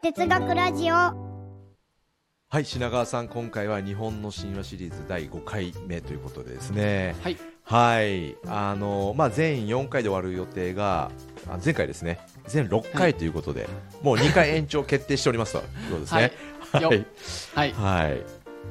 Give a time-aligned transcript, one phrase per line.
[0.00, 0.94] 哲学ラジオ。
[0.94, 7.16] はい品川さん今回は日本の神話シリーズ第5回目ということでですね。
[7.20, 7.36] はい。
[7.64, 8.36] はい。
[8.46, 11.10] あのまあ全4回で終わる予定が
[11.48, 12.20] あ前回ですね。
[12.46, 13.68] 全6回ということで、
[14.02, 16.32] もう2回延長決定しておりますということですね。
[16.72, 16.82] はい。
[16.82, 17.06] よはい。
[17.54, 17.72] はい。
[17.72, 18.22] はい。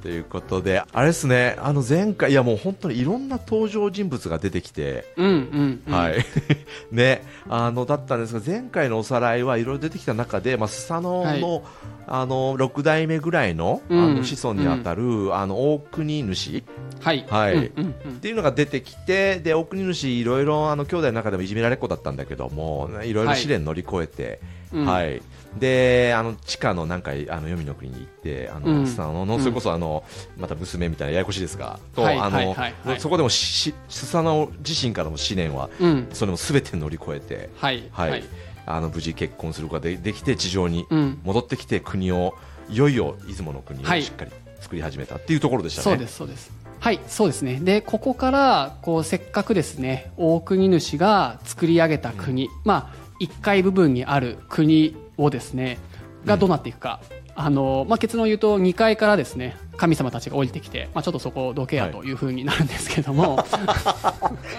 [0.02, 6.25] ということで、あれですね、あの前回、いやもう本当にいろんな登場人物が出てきて、うんうん、うん、はい。
[6.91, 11.63] ね、あの、だったんですが、前回のおさらいはいろいろ出てきた中で、まあ、スサノオの、
[12.07, 14.16] あの、6代目ぐらいの、あうん。
[14.18, 16.63] の、子孫にあたる、あの、大国主。
[17.02, 17.26] はい。
[17.29, 17.54] はい。
[17.54, 18.12] うんうんうん。
[18.12, 24.40] っていうのが出てきて、で、大国主、いろいろ、あの、兄弟の中でもいじめられっ子だったんだけども、いろいろ試練乗り越えて、
[24.73, 24.85] うん。
[24.85, 25.21] はい。
[25.59, 28.88] で、あの、地下のなんか、あの、黄泉の国に行って、あの、うん。
[28.88, 30.03] スサノオの、それこそあの、
[30.38, 36.07] また娘みたいなややこしいですが、と、はいあのはいはいはい、そこでもし、スサノオ自身からの試練は、うん。
[36.13, 38.23] それも全て乗り越えて、はいはい。
[38.66, 41.20] あの、無事結婚することがでできて、地上にうん。
[41.23, 42.35] 戻ってきて、国を、
[42.70, 44.04] いよいよ出雲の国をはい。
[44.04, 45.84] しっかり作り始めたっていうところでしたね。
[45.84, 46.51] そうですそうです。
[46.79, 47.60] はいそうですね。
[47.60, 55.77] でここからこうせっかくですね大国主が作り上げた国、まあ1階部分にある国をですね
[56.26, 56.99] がどうなっていくか、
[57.35, 63.45] あのまあ、結論を言うと2階からですね神様たちが降りてきて、まあ、ちょっとそこをどけやというふうになるんですけども、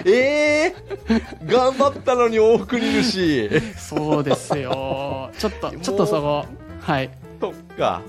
[0.04, 3.50] え えー、頑張ったのに大国主。
[3.76, 5.30] そうですよ。
[5.38, 6.46] ちょっとちょっとそこ
[6.80, 7.10] はい。
[7.40, 8.02] とか、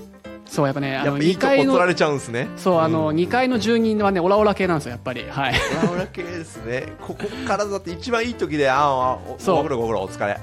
[0.50, 2.48] そうやっぱねあの2やっぱいいとこ階の取られちゃうんですね。
[2.56, 6.86] そうあのん2階の住人はねオラオラ系なんですよやっぱりはいオラオラ系ですね。
[7.00, 10.38] ここからだって一番いい時で、ああ、おそうご苦労ご苦労お疲れ。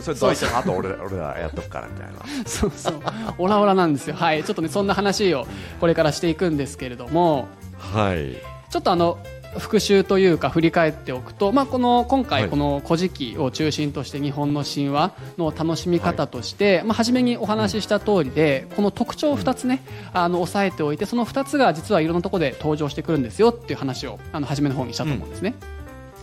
[0.00, 2.46] それどうしてもあと俺ら俺らやっとくからみたいな。
[2.46, 3.00] そうそう
[3.38, 5.46] オラオラなんですよはいちょっとねそんな話を
[5.80, 7.48] これからしていくんですけれども
[7.78, 8.36] はい。
[8.70, 9.18] ちょっとあの
[9.58, 12.26] 復習というか振り返っておくと、まあ、この今はい。
[12.28, 25.54] 回この「古事記」を中心として日本の神話の楽しみ方として、まあ、初めにお話しした通りでこの特徴を2つね、あの押さえておいてその2つが実はいろんなところで登場してくるんですよっていう話をあの初めの方にしたと思うんですね。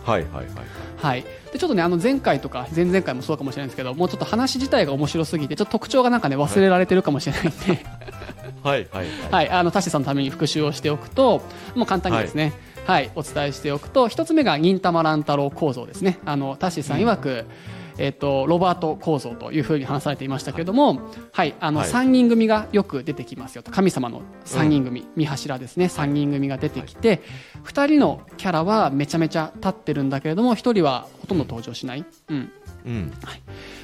[0.04, 0.46] はいはいはい。
[0.96, 7.84] はい、でちょっとねあの前回とか前々回もそうかもしれないんですけどもうちょっと話自体が面白すぎてちょっと特徴がなんかね忘れられてるかもしれないんで、
[8.62, 9.06] はいはいはい。
[9.30, 11.42] はい、あのタシさんのために復習をしておくと
[11.74, 12.52] もう簡単にですね、
[12.86, 16.20] はいお伝えしておくと一つ目が忍たま乱太郎構造ですね。
[16.24, 17.44] あのタシさん曰く、
[17.98, 21.00] えっとロバート構造というふうに話されていましたけれども、
[21.32, 21.90] はいあのはい。
[21.90, 23.72] 3人組がよく出てきますよと。
[23.72, 25.86] 神様の3人組、三柱ですね。
[25.86, 27.22] 3人組が出てきて、
[27.64, 32.04] 2人のキャラはめちゃめちゃ立ってるんだけれども1人はほとんど登場しない。
[32.28, 32.52] うん。
[32.86, 33.12] うん。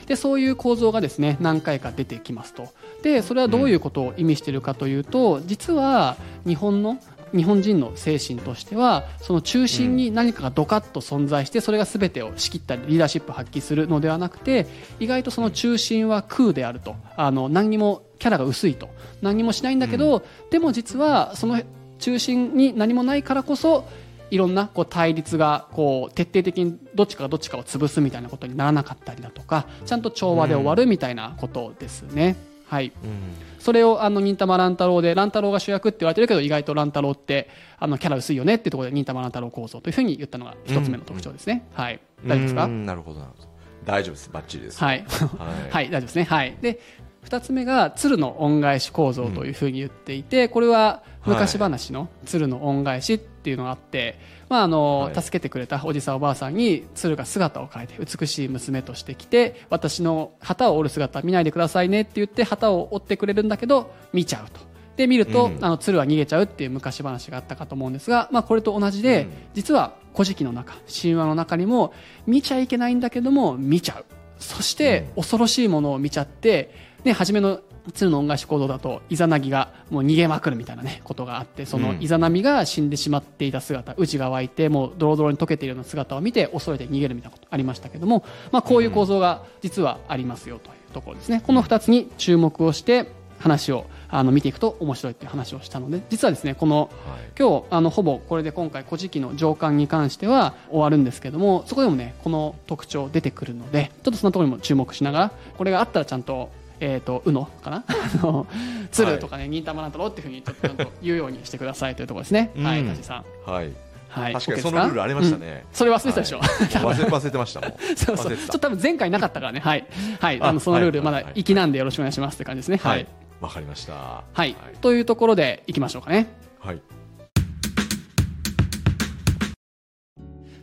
[0.06, 2.68] でそういう構造がですね何回か出てきますと。
[3.02, 6.98] でそれはどういうことを意味しているかというと、実は日本の
[7.34, 14.66] 日本人の精神としてはその中心に何かがドカッと存在してそれが全てを仕切ったりリーダーシップを発揮するのではなくて
[15.00, 18.88] 意外とその中心は空であるとあの何にもキャラが薄いと
[19.20, 21.60] 何にもしないんだけど、でも実はその
[21.98, 23.88] 中心に何もないからこそ
[24.30, 32.36] いろんなこう対立がこう徹底的にどっちかがどっちかを潰すみたいなことにならなかったりだとかちゃんと調和で終わるみたいなことですね。
[32.66, 33.51] はい、うん。
[33.62, 41.64] それをあの忍たま乱太郎で乱太郎が主役って言われてるけど意外と乱太郎ってあのキャラ薄いよねっていうところで忍たま乱太郎構造というふうに言ったのが一つ目の特徴ですね。
[41.72, 43.48] はい、大丈夫ですか、うんなるほどなるほど。
[43.84, 44.30] 大丈夫です。
[44.32, 44.82] バッチリです。
[44.82, 46.24] はい、はい はい、大丈夫ですね。
[46.24, 46.56] はい。
[46.60, 46.80] で、
[47.22, 54.18] 二つ目が鶴の恩返し構造というふうに言っていて、これは昔話の鶴の恩返しっていうのがあって、
[54.52, 55.14] まああの、はい。
[55.14, 64.60] 助けてくれたおじさんおばあさんに鶴が姿を変えて美しい娘として来て、私の旗を折る姿見ないでくださいねって言って旗を折ってくれるんだけど見ちゃうと。
[64.96, 65.64] で見ると、うん。
[65.64, 69.30] あの鶴は逃げちゃうっていう昔話があったかと思うんですが、まあ、これと同じで、うん。
[69.54, 71.94] 実は「古事記」の中神話の中にも
[72.26, 74.04] 見ちゃいけないんだけども見ちゃう。
[74.38, 76.74] そして、恐ろしいものを見ちゃって、
[77.04, 77.60] ね、初めの
[77.90, 97.32] 鶴の恩返し行動だとイザナギがもう逃げまくるみたいなねことがあってそのうんイザナミが死んでしまっていた姿内が湧いてもうドロドロに溶けているような姿を見て恐れて逃げるみたいなことありましたけども、まあ、こういう構造が実はありますよというところですねこの2つに注目をして話をあの見ていくと面白いっていう話をしたので実はですねこのはい。
[97.38, 106.50] 今日あのほぼこれで今回「古事記」の上巻に関しては終わるんですけどもそこでもねこの特徴出てくるのでちょっとそんなところにも注目しながらこれがあったらちゃんと。
[106.84, 107.84] えー、とうのかな？
[107.86, 108.46] あの
[108.90, 112.80] 鶴とかね忍たまなんだろうっていうふうにちょっとちゃんと言うようにしてくださいというところですね、はい。
[112.80, 112.88] うん。
[112.88, 113.50] 田地さん。
[113.50, 113.70] はい。
[114.08, 114.32] はい。
[114.32, 115.64] 確かにそのルールありましたね。
[115.64, 115.76] うん。
[115.76, 117.70] それ忘れてたでしょ、忘れ忘れてましたもん。
[117.96, 118.36] そうそう。
[118.36, 119.60] ちょったと多分前回なかったからね。
[119.60, 119.86] はい、
[120.20, 121.24] はい、ああのそのルールまだはい。
[121.24, 122.78] はいはい粋なんでよろしくお願いしますって感じですね。
[122.78, 123.02] ははい。
[123.02, 123.06] い。
[123.40, 123.92] わかりました。
[123.92, 126.26] ははい、というところでいきましょうかね。
[126.58, 126.82] はい。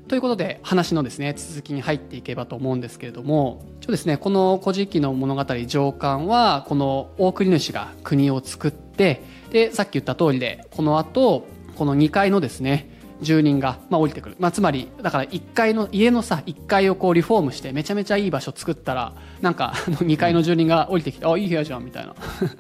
[0.10, 4.18] ということで話のですね続きに入っていけばと思うんですけれども一応ですね。
[4.18, 12.88] この「古事記」の物語上巻はこの大国主が国を作ってでさっき言った通りでこの後この2階のですね
[13.22, 22.14] 住人が、まあ、降りてくる、まあ、つまりだから1階の家のさ1階をこうリフォームしてめちゃめちゃいい場所作ったらなんかあの 2階の住人が降りてきて、あいい部屋じゃんみたいな。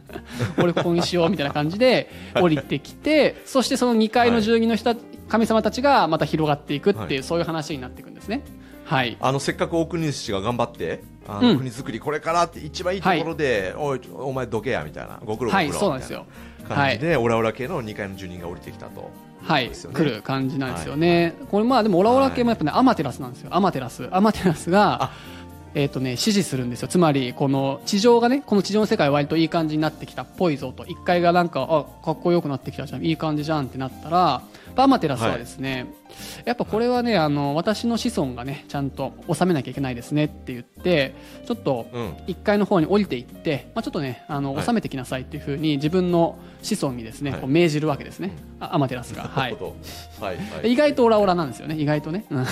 [0.57, 2.09] 俺ここにしようみたいな感じで
[2.41, 4.95] 降りてきてそしてその2階の住人の人、
[5.27, 7.23] 神様たちがまた広がっていくっていう、はい。
[7.23, 8.41] そういう話になっていくんですね。
[8.89, 9.17] はい。
[9.19, 11.03] あのせっかく大国主が頑張って
[11.37, 11.57] あの、うん。
[11.57, 15.19] 国作りこれからって一番いいところで、おいお前どけやみたいな。
[15.23, 16.25] ご苦労ご苦労なんですよ。
[16.67, 19.11] 感じで、オラオラ系の2階の住人が降りてきたと。
[19.43, 19.75] はい、ね。
[19.75, 25.11] 来る感じなんですよね、これまあでもオラオラ系もやっぱね、アマテラスなんですよアマテラスアマテラスがあ。
[25.75, 26.87] えっ、とね支持するんですよ。
[26.87, 30.83] つまりこの地上がねこの地上の世界は割といい感じになってきたっぽいぞと。
[30.83, 33.05] 1階がなんかあかっこよくなってきたじゃん。
[33.05, 34.41] いい感じじゃんってなったら
[34.75, 35.87] アマテラスはですね、
[36.45, 42.09] やっぱこれはねあの私の子孫がねちゃんと収めなきゃいけないですねって言ってちょっとうん。
[42.27, 44.65] 1階の方に降りていって、まあ、ちょっとねあのはい。
[44.65, 47.41] 収めてきなさいっていうふうに自分の子孫にですね、はい。
[47.41, 49.23] こう命じるわけですね、あアマテラスが。
[49.23, 51.75] はない意外とオラオラなんですよね。
[51.75, 52.37] 意外とね、うん。
[52.39, 52.45] うん。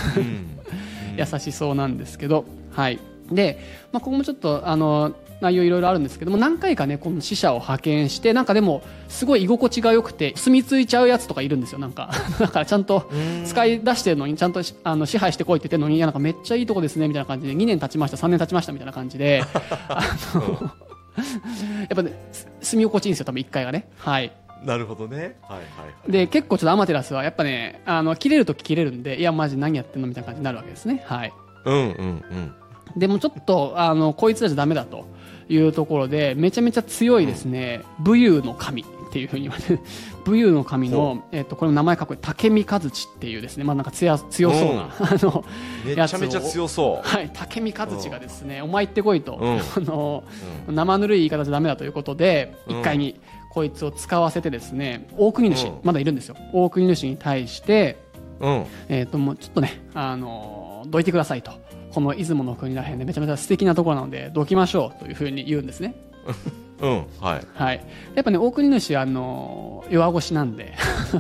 [1.18, 3.00] 優しそうなんですけど、はい、
[3.32, 3.60] で、
[3.92, 12.10] まあ、ここもちょっとあの内容いろいろあるんですけども何回かねこの死者を派遣してなんかでもすごい居心地が良くて住み着いちゃうやつとかいるんですよなんか。
[12.40, 13.10] だからちゃんと
[13.46, 19.44] 使い出してるのにちゃんとしあの支配してこいって言ってるのにいやなんかめっちゃいいとこですねみたいな感じで2年経ちました3年経ちましたみたいな感じで。
[19.90, 20.02] あ
[20.34, 20.72] の
[21.18, 23.90] やっぱねす住み心地いいんですよ多分1回がね。
[23.98, 24.32] はい。
[24.64, 25.18] なるほどね。
[25.18, 25.64] はいはいは
[26.08, 26.12] い。
[26.12, 31.04] で結構ちょっとアマテラスはやっぱねあの切れるとき切れるんでいやマジ何やってんのみたいな感じになるわけですね。
[31.06, 31.34] はい。
[31.66, 33.00] うんうんうん。
[33.00, 35.06] でもちょっとあのこいつらじゃダメだと
[35.50, 39.80] いうところでめちゃめちゃ強いですね、武勇の神っていうふうに言われる。
[40.26, 43.64] 武勇の神の、えっとこれも名前かっこいい竹見和地っていうですね。
[43.64, 45.46] まあなんか強強そうな、 あの
[45.86, 47.32] めちゃめちゃ強そはい。
[47.34, 49.60] 竹見和地がですねお前行ってこいと、うん。
[49.76, 50.24] あの
[50.68, 52.80] う、生ぬるい言い方じゃダメだということでうん。
[52.80, 53.20] 一回に
[53.50, 55.74] こいつを使わせてですね大国主、うん。
[55.84, 56.36] まだいるんですよ。
[56.52, 57.98] 大国主に対して
[58.42, 58.66] うん。
[58.90, 61.52] えー、ともうちょっとね、あのーどいてくださいと、
[61.98, 65.96] この出雲の国らへんでめちゃめちゃ素敵なところなので、どきましょうというふうに言うんですね。
[66.80, 67.48] うんはい。
[67.56, 67.84] はい、
[68.14, 70.76] やっぱね、大国主はあのー弱腰なんで、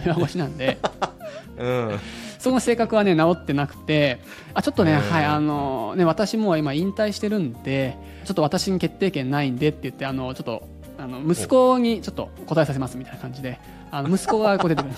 [0.06, 0.78] 弱腰なんで、
[1.58, 2.00] うん。
[2.38, 4.20] その性格はね、治ってなくて、
[4.54, 5.00] あちょっとね、うん。
[5.00, 10.62] はいあのーね、私もう今、引退してるんで、ちょっと私に決定権ないんでって言って、あのちょっと
[11.00, 13.60] あの息子にちょっと答えさせますみたいな感じで、
[13.90, 14.94] あの息子がこう出てくる。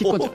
[0.00, 0.32] 引っ込んじゃう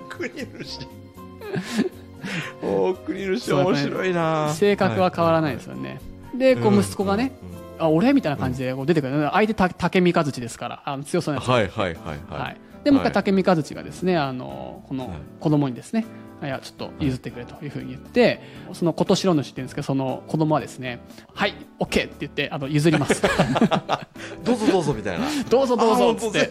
[2.62, 4.54] 大国主大国主面白いな。
[4.54, 6.00] 性格は変わらないですよね。
[6.38, 7.32] で、こう息子がね、
[7.80, 8.14] あ俺？
[8.14, 12.58] みたいな感じでこう出てくる、相手た竹見和地ですからあの強そうなやつ、はいはいはいははい。
[12.82, 13.12] い、でもう一はい。
[13.12, 15.18] 回竹見和地がですねあのこのはい。
[15.40, 16.06] 子供にですね、
[16.44, 18.40] いやちょっと譲ってくれというふうに言って、
[18.74, 21.00] その琴城主って言うんですけどその子供はですね
[21.34, 23.22] はい OK って言ってあの譲ります。
[24.46, 25.26] どうぞどうぞみたいな。
[25.50, 26.50] どうぞどうぞあっつって。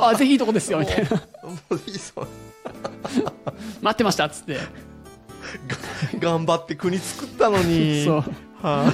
[0.00, 1.10] あぜひいいとこですよみたいな。
[1.42, 2.28] もういいそう
[3.82, 4.58] 待ってましたっつって。
[6.18, 8.04] 頑張って国作ったのに。
[8.06, 8.24] そう。
[8.62, 8.92] は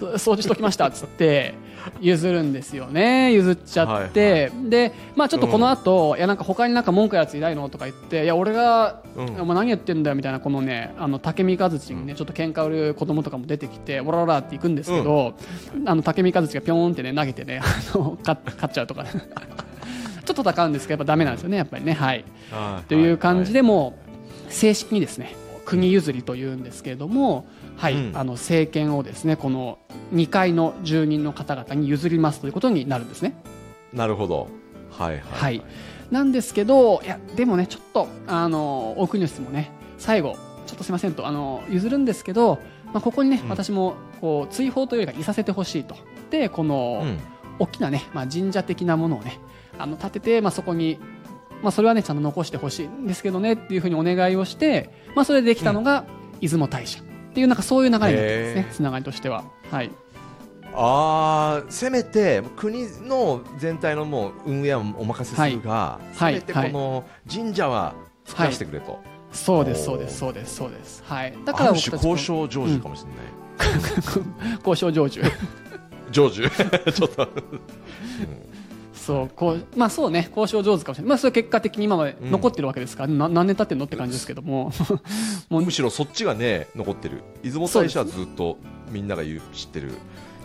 [0.00, 1.54] 掃除しときましたっつって
[2.00, 3.32] 譲るんですよね。
[3.32, 9.40] 譲っちゃって、でまあちょっとこの後、いやなんか他になんか文句やついないのとか言っていや俺が、うん。
[9.40, 15.34] お前何やってんだよみたいなこのねあの竹見和地にねちょっと喧嘩売る子供とかも出てきてオラオラっていくんですけど、
[15.86, 19.10] あの竹見和地がピョーンってね投げてねあの勝勝っちゃうとか、ね、
[20.24, 21.92] と戦うんですけどやっぱダメなんですよねやっぱりね。
[21.92, 22.24] はい。
[22.50, 22.88] はい。
[22.88, 23.98] という感じででも
[24.48, 28.16] う正式にですね国譲りというんですけれども、はいうん。
[28.16, 29.78] あの政権をですねこの
[30.12, 33.34] 2階の住人の方々に譲りますということになるんですね。
[33.92, 34.48] なるほど。
[34.90, 35.62] はいはいはい、
[36.12, 43.48] なんですけどいやでもねちょっとあの大国主もね最後ちょっとすいませんとあの譲るんですけど、まあ、ここにね、うん。
[43.48, 45.96] 私もこう追放というよりかいさせてほしいと。
[46.30, 47.18] でこの、うん。
[47.58, 49.38] 大きなね、まあ、神社的なものをね
[49.78, 50.98] あの建てて、まあ、そこに、
[51.62, 56.04] まあ、それはねちゃんと残してほしいんですけどねっていうふうにお願いをして、まあ、それでできたのが
[56.40, 57.02] 出雲大社っ
[57.34, 59.44] ていうなんかそういう流れになってますねつながりとしては。
[59.70, 59.90] はい。
[60.76, 66.40] ああせめて国の全体のもう運営はお任せするが、はい。
[66.40, 69.00] せめてこの神社は作らせてくれと、
[69.32, 71.02] そうですそうですそうですそうです。
[71.06, 71.34] はい。
[71.44, 73.44] だから交渉成就かもしれない、
[74.66, 75.22] 交渉成就。
[76.12, 76.48] 成就。
[76.92, 77.28] ちょっと、
[79.04, 81.08] そうこうまあそうね交渉上手かもしれない。
[81.10, 84.72] まあそれ結果的に今まで残ってるわけですから、な何年経ってんのって感じですけども。
[85.50, 87.22] もうむしろそっちがね残ってる。
[87.42, 88.58] 出雲大社はずっと
[88.90, 89.92] みんなが言う知ってる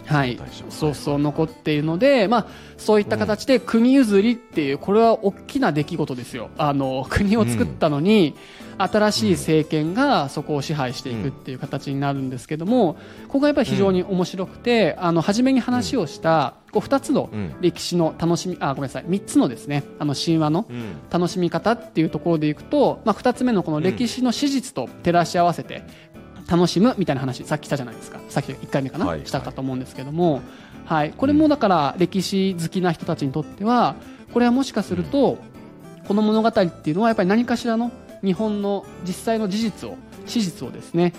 [0.05, 0.39] はい。
[0.69, 2.47] そうそう残っているので、まあ、
[2.77, 6.49] そういった形で国譲りっていうこれは大きな出来事ですよ。
[6.57, 8.35] あの国を作ったのに、
[8.79, 12.95] 新しい政権がそこを支配していくっていう形になるんですけども
[13.27, 17.55] ここがやっぱり非常に面白くて、あの初めに話をした、こう2つのうん。
[17.61, 20.97] 歴史の楽しみあごめんなさい3つのですねあの神話のうん。
[21.09, 25.83] 楽しみ方っていうところでいくと、まあ、2つ目のこの歴史の史実と照らし合わせて
[26.49, 28.19] 楽しむみたいな話さっきしたじゃないですか。
[28.29, 30.41] さっき1回目かな、はいしたかと思うんですけども、
[30.85, 33.95] はい、これもだから歴史好きな人たちにとっては
[34.33, 35.37] これはもしかすると
[36.07, 37.91] この物語っていうのはやっぱり何かしらの
[38.23, 41.13] 日本の実際の事実を史実をですね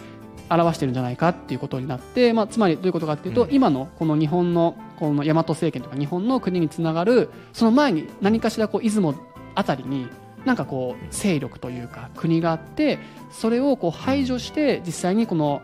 [0.50, 3.54] 表してるんじゃないかっていうことになって、まあ、つまりどういうことかっていうと、うん。
[3.54, 9.14] 今のこの日本のこの大和政権とか日本の国につながるその前に何かしらこう出雲
[9.54, 10.09] あたりに
[10.45, 12.99] なんかこう勢力というか国があって
[13.30, 15.62] それをこう排除して実際にこの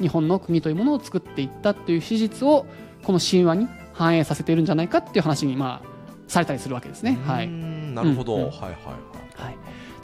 [0.00, 2.66] 日本の国というものを作っていったという史実を
[3.04, 5.88] この神話に反映させているんじゃないかっていう話にまあ
[6.28, 7.18] されたりするわけですね。
[7.24, 8.48] はういんなるほど、うんうん。
[8.48, 9.44] はいはいはい。
[9.46, 9.56] はい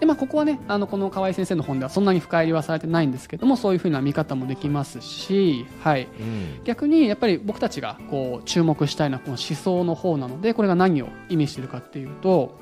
[0.02, 6.64] でまあ、ここはねあのこの河合先生の本ではそんなに深入りはされてないんですけどもそういうふうな見方もできますし、はい、うん。
[6.64, 12.58] 逆にやっぱり僕たちがこう注目したいのはこの思想の方なのでこれが何を意味しているかっていうと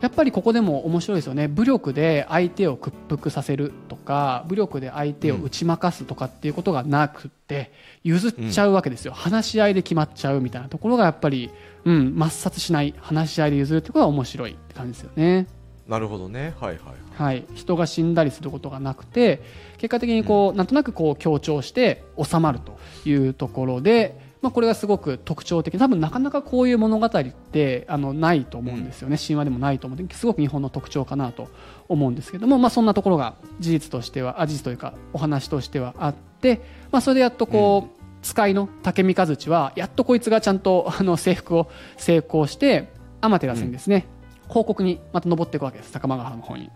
[0.00, 1.46] やっぱりここでも面白いですよね。
[1.46, 7.70] 武力で相手を屈服させるとか武力で相手を打ち負かすとかっていうことがなくって
[8.02, 11.52] 譲っちゃうわけですよ、話し合いで決まっちゃうみたいなところがやっぱり、
[11.84, 15.46] うん、抹殺しない話し合いで譲るってことが面白いって感じですよね。
[15.92, 16.54] なるほどね。
[16.58, 16.78] はいはい
[17.22, 19.42] はい、人が死んだりすることがなくて
[19.76, 25.76] 結果的にこう、なんとなくこう強調して収まるというところで、まあ、これがすごく特徴的。
[25.78, 27.10] 多分なかなかこういう物語っ
[27.52, 31.48] てあのないと思うんですよね、神話でもないと思うんですごく日本の特徴かなと
[31.90, 42.88] 思うんですけども、まあ、そんなところが事実としてはあ事実というかお話としてはあって、まあ、それでやっとこう、使いの竹三和内はやっとこいつがちゃんとあの征服を成功して
[43.20, 44.06] 天照にですね、
[44.52, 45.92] 報告にまた登っていくわけです。
[45.92, 46.70] 高間ヶ原の方に。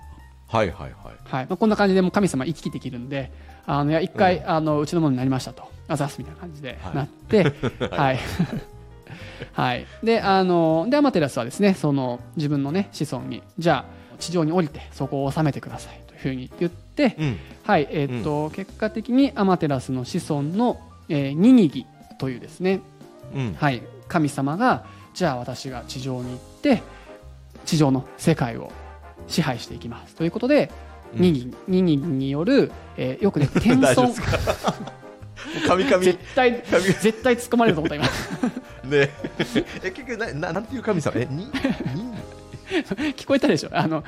[0.49, 0.93] はいはいはい。
[1.25, 1.47] はい。
[1.47, 3.31] まあ、こんな感じでもう神様行き来できるんで
[3.67, 5.65] あのいや一回、あのうちのものになりましたと。
[5.89, 6.79] あざっすみたいな感じで。
[6.81, 6.95] はい。
[6.95, 7.53] なって、
[7.91, 8.19] はい。
[9.53, 17.39] はい、 であのでアマテラスはですねその自分の、ね、子孫にじゃあ地上に降りてそこを治めてくださいというふうに言って、うん。
[17.65, 17.89] はい。
[17.91, 21.87] えーっと結果的にアマテラスの子孫の、えーニニギ
[22.19, 22.81] というですね、
[23.35, 23.55] うん。
[23.59, 26.83] はい、神様がじゃあ私が地上に行って
[27.67, 28.73] 地上の世界を
[29.29, 30.15] 支配していきます。
[30.15, 30.71] ということで、
[31.15, 31.21] うん。
[31.21, 34.13] ニニニニによる、えーよくね謙遜。
[36.01, 38.11] 絶対神絶対突っ込まれると思った今ね。
[39.83, 41.13] え結局なななんていう神様？
[41.21, 41.53] えにに？
[43.15, 43.71] 聞こえたでしょ？
[43.73, 44.03] あの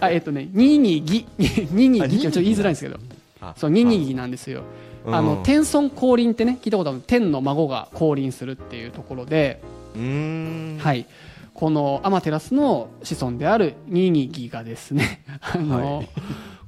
[0.00, 1.26] あえっ、とねニニギ
[1.72, 2.98] ニニギちょっと言いづらいんですけど。
[3.40, 4.62] あそうニニギなんですよ。
[5.04, 5.14] うん。
[5.14, 7.02] あの天孫降臨ってね聞いたことある。
[7.06, 9.60] 天の孫が降臨するっていうところで、
[9.94, 11.06] はい、
[11.58, 16.08] このアマテラスの子孫であるニニギがですね あの、はい。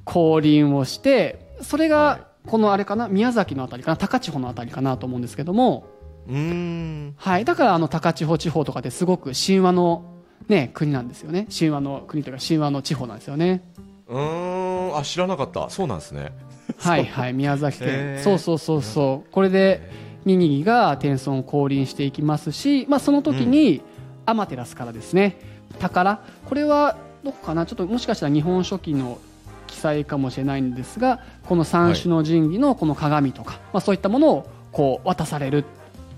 [0.03, 5.85] 降臨をしてそれはがこのあれかな宮崎のあたりかな高千穂のあたりかなと思うんですけども、
[6.27, 7.13] うーん。
[7.15, 10.03] はい、だからあの高千穂地方とかってすごく神話の、
[10.49, 11.47] ね、国なんですよね。
[11.57, 13.63] 神話の国というか神話の地方なんですよね。
[14.09, 14.97] うーん。
[14.97, 15.69] あ知らなかった。
[15.69, 16.33] そうなんですね。
[16.79, 17.33] はいはい。
[17.33, 18.23] 宮崎県、へー。
[18.23, 19.31] そうそうそうそう。
[19.31, 19.89] これで
[20.25, 23.81] ニニギが天孫降臨していきますし、まあ、その時に
[24.25, 25.37] アマテラスからですね。
[25.79, 26.21] 宝。
[26.45, 27.65] これはどこかな？
[27.65, 29.19] ちょっともしかしたら日本書紀の
[29.67, 35.65] 記載かもしれないんですがこの三種の神器のこの鏡とか、まあ、そういったものをこう渡される。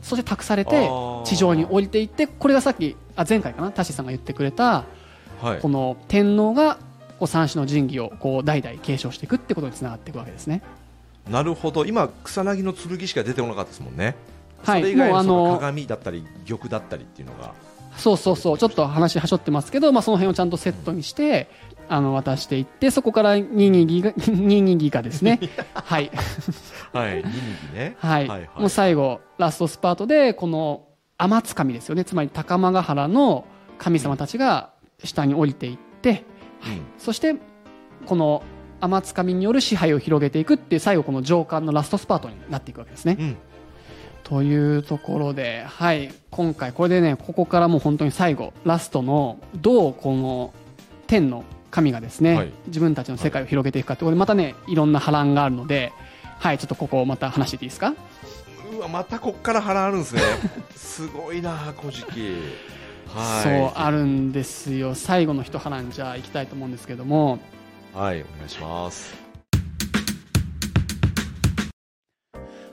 [0.02, 0.90] そして託されて
[1.24, 3.72] 地上に降りていってこれがさっきあ前回かな？
[3.72, 4.86] タシさんが言ってくれた
[5.42, 5.60] はい。
[5.62, 6.76] この天皇が
[7.20, 10.62] こう三種の神器をこう代々継承していくってことにつながっていくわけですね。
[11.30, 11.86] なるほど。
[11.86, 14.16] 今草薙の剣しか出てこなかったですもんね。
[14.64, 14.82] はい。
[14.82, 17.54] それ以外の鏡だったり玉だったりっていうのが
[17.98, 21.50] そうそうそうちょっと話はしょってますけど、まあ、その辺をちゃんとセットにして
[21.90, 25.40] あの渡していってそこからニニギが ニニギがですね。
[25.74, 26.12] はい、
[26.92, 27.96] はいニニギね。
[28.00, 28.28] はい。
[28.28, 28.50] はいはい。
[28.60, 32.06] もう最後ラストスパートでこの天津神ですよね。
[32.06, 33.46] つまり高間ヶ原の
[33.78, 34.72] 神様たちが
[35.04, 36.24] 下に降りていって
[36.66, 36.82] うん。
[36.98, 37.36] そして
[38.06, 38.44] この
[38.80, 43.18] 天津神による支配を広げていくっていう最後この上巻のラストスパートになっていくわけですね。
[43.20, 43.38] うん
[44.24, 50.54] というところで、はい、今回これでねここからもう本当に最後ラストのどうこの
[51.08, 52.52] 天の神がですね、はい。
[52.68, 55.92] 自分たちの世界を広げていくかってこれまたねいろんな波乱があるので、
[56.40, 57.94] はい、ちょっとここをまた話していいいですか？
[58.76, 60.22] うわまたこっから波乱あるんですね。
[60.76, 62.36] すごいな古事記。
[63.08, 63.44] はい。
[63.44, 64.96] そうあるんですよ。
[64.96, 67.40] 最後の一波乱じゃあいきたいと思うんですけども。
[67.94, 69.23] はいお願いします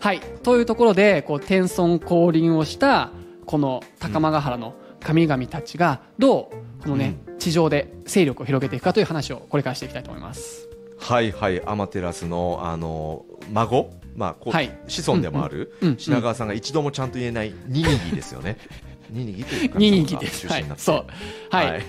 [0.01, 3.11] はいというところでこう天孫降臨をした
[3.45, 10.67] この高間ヶ原の神々たちがどうこのね、地上で勢力を広げていくかという話をこれからしていきたいと思います。
[10.99, 13.91] はいはいアマテラスのあの孫？
[14.17, 18.57] まあこう、はい子孫でもある、うんうん品川さんが一度もちゃんと言えないニニギですよね
[19.11, 20.49] ニニギというかニニギです。
[20.49, 21.07] はいそう。
[21.51, 21.71] はい。
[21.71, 21.83] はい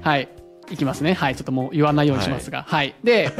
[0.00, 0.28] はい。
[0.70, 1.14] いきますね。
[1.14, 1.36] はい。
[1.36, 2.64] ちょっともう言わないようにしますが。
[2.68, 2.94] はい。
[3.04, 3.30] で、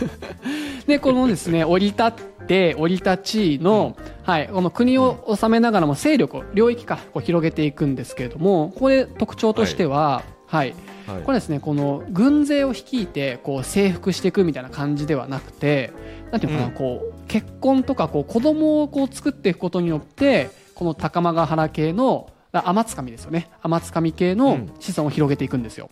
[0.86, 2.12] で、このですね、降り立っ
[2.46, 10.74] て、降り立ちの、はい、この国を治めながらも勢力を、領域か、こう広げていくんですけれども、ここで特徴としては、はい。
[11.06, 11.22] はい。
[11.22, 15.92] これですね、この軍勢を率いて、こう征服していくみたいな感じではなくて、
[16.30, 16.74] なんていうのかな、うん。
[16.74, 23.50] こう、結婚とか、こう、子供をこう作っていくことによって、この高間ヶ原系の、天津神ですよね。
[23.62, 24.70] 天津神系のうん。
[24.78, 25.90] 子孫を広げていくんですよ。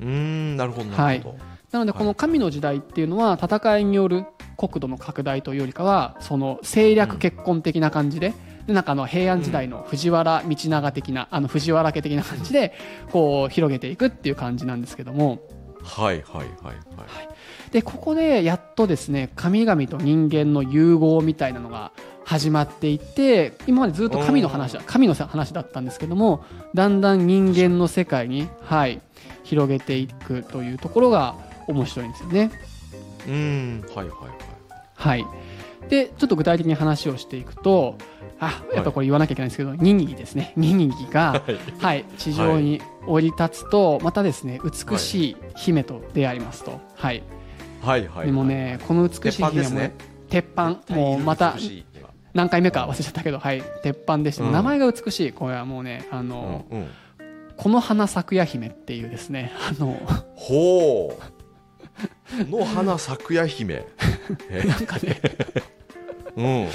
[0.00, 1.36] うーんなるほどなるほど、
[1.72, 4.24] なので、この神の時代っていうのは、戦いによる
[4.58, 8.34] 国土の拡大というよりかは、その政略結婚的な感じで、
[8.66, 12.74] でなんかあの平安時代の藤原道長的な、あの藤原家的な感じで、
[13.12, 15.38] こう広げていくっていう感じなんですけども、
[15.80, 16.78] はいはいはいはい。
[17.70, 21.92] で、ここでやっとですね、神々と人間の融合みたいなのが
[22.24, 29.00] 始まっていって、今までずっと神の話だ、神の話だったんですけども、だんだん人間の世界に、はい、
[29.44, 31.36] 広げていくというところが
[31.68, 32.50] 面白いんですよね。
[33.26, 34.37] うーんはいはい
[34.98, 35.22] はい。
[35.22, 35.26] は
[35.86, 35.88] い。
[35.88, 37.96] で、ちょっと具体的に話をしていくと、
[38.40, 40.52] あ、やっぱこれ言わなきゃいけないんですけど、ニニギですね。
[40.56, 41.42] ニ ニギが、
[41.80, 46.80] はい、地上に降り立つと、またですね、美しい姫と出会いますと。
[46.94, 47.22] はい。
[47.80, 49.94] はいはいでもね、この美しい姫も鉄板ね、
[50.28, 51.56] 鉄板、もうまた
[52.34, 54.52] 何回目か忘れちゃったけど、はい、鉄板でして、うん。
[54.52, 55.32] 名前が美しい。
[55.32, 56.88] これはもうね、あの、うんうん。
[57.56, 60.00] この花咲くや姫っていうですね、あの、
[60.36, 61.37] ほう
[62.50, 63.84] の花咲くや姫。
[64.50, 65.20] え なんかね、
[66.36, 66.68] うん。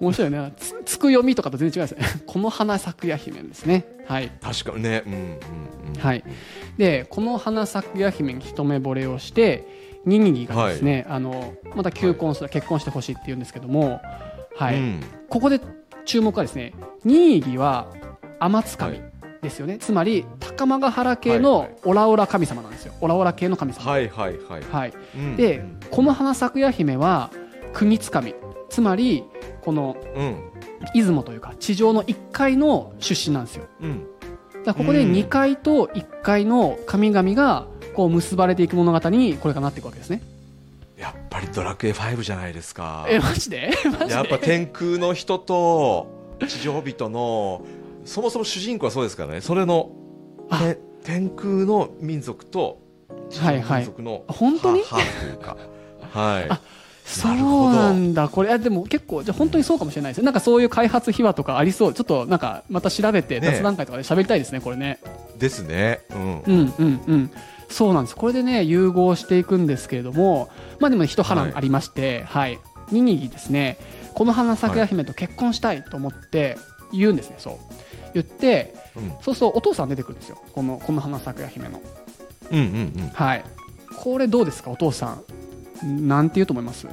[0.00, 0.52] 面白いよね。
[0.56, 2.22] つつく読みとかと全然違いますね。
[2.26, 3.86] この花咲くや姫ですね。
[4.06, 4.30] はい。
[4.40, 5.02] 確かにね。
[5.06, 5.18] うんうん
[5.94, 6.00] うん。
[6.00, 6.24] はい、
[6.78, 9.66] でこの花咲くや姫に一目惚れをして
[10.06, 14.00] ニニギがですね、あのまた求婚する、結婚してほしいって言うんですけども、
[14.56, 14.76] はい。
[14.76, 15.00] うん。
[15.28, 15.60] ここで
[16.04, 16.72] 注目はですね
[17.04, 17.92] ニニギは
[18.40, 19.09] 天津神はい
[19.42, 21.76] ですよね、つまり高間ヶ原系はいのはい。
[21.84, 22.92] オラオラ神様なんですよ。
[23.00, 24.62] オラオラ系の神様、はいはいはい。
[24.70, 24.92] はい。
[25.16, 27.30] うんでこの花咲くや姫は
[27.72, 28.34] 国津神
[28.68, 29.24] つまり
[29.62, 30.36] このうん。
[30.94, 33.66] 出雲というか地上の1階の出身なんですよ。
[33.80, 34.06] うん。
[34.64, 35.12] だここでうん。
[35.12, 40.22] 2階と1階の神々がこう結ばれていく物語にこれからなっていくわけですね。
[40.98, 43.06] やっぱりドラクエ5じゃないですか。
[43.08, 43.70] え、マジで？
[44.08, 46.08] やっぱ天空の人と
[46.46, 47.62] 地上人の
[48.04, 49.90] そもそも主人公はそうですからねそれの
[51.04, 52.80] 天空の民族と
[53.30, 54.82] 地上の民族の本当に？
[54.82, 55.56] ハーフというか
[56.12, 56.60] はいあ
[57.04, 57.34] そう
[57.74, 58.28] なんだ。
[58.28, 60.24] これ、あでも結構、じゃあ本当にそうかもしれないですね。
[60.24, 61.92] なんかそういう開発秘話とかありそう。
[61.94, 65.00] ちょっとなんかまた調べてね雑談会とかで喋りたいですね、これね。
[65.36, 67.30] ですねうんうんうんうん。
[67.68, 68.16] そうなんです。
[68.16, 72.60] これでね、融合していくんですけれども、まあでも一波乱ありまして、はい。
[72.92, 73.78] ニニギですね、
[74.14, 76.58] この花咲くや姫と結婚したいと思って
[76.92, 77.54] 言うんですね、そう。
[78.14, 80.38] 言って、うんそうそう、お父さん出てくるんですよ。
[80.52, 81.80] この、この花咲くや姫の。
[82.50, 83.44] うんうんはい。
[83.96, 85.18] これどうですか、お父さ
[85.84, 86.08] ん。
[86.08, 86.86] なんて言うと思います？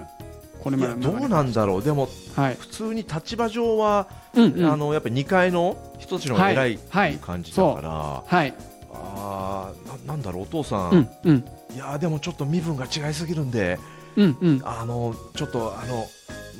[0.61, 2.55] これうんいまでどうなんだろうでもはい。
[2.55, 4.65] 普通に立場上は、うんうん。
[4.65, 7.89] あのやっぱり2階の人たちの偉いってはいいう感じだから、
[8.25, 8.53] はい。
[8.93, 11.45] あーななんだろうお父さん、うんうん。
[11.75, 13.77] いやーでもちょっと身分が違いすぎるんで
[14.15, 14.61] うんうん。
[14.65, 16.07] あのちょっとあの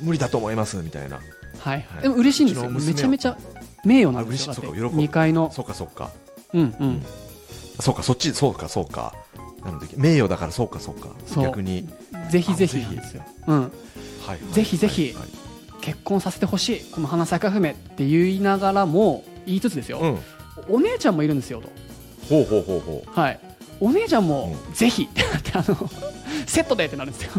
[0.02, 1.18] 無理だと思いますみたいな
[1.58, 2.00] はいは。
[2.00, 2.70] いでも嬉しいんですよ。
[2.70, 3.36] めちゃめちゃ
[3.84, 5.50] 名誉な嬉しいだってそうか喜ぶ2階の。
[5.50, 6.10] そうかそうか
[6.54, 7.02] うんうん。
[7.80, 9.14] そうかそっちそうかそうか
[9.64, 11.88] なので名誉だからそうかそうか逆に、
[12.30, 13.22] ぜひぜひあぜひなんですよ。
[13.46, 13.60] うん。
[13.60, 13.70] はい
[14.28, 15.14] はいぜひぜひ
[15.80, 16.80] 結婚させてほしい。
[16.92, 19.98] この花咲か姫って言いながらも、言いつつですよ。
[20.00, 20.18] うん
[20.68, 21.68] お姉ちゃんもいるんですよと。
[22.28, 23.40] ほうほうほうほうはい。
[23.80, 25.88] お姉ちゃんもぜひってなって、あの、
[26.46, 27.30] セットでってなるんですよ。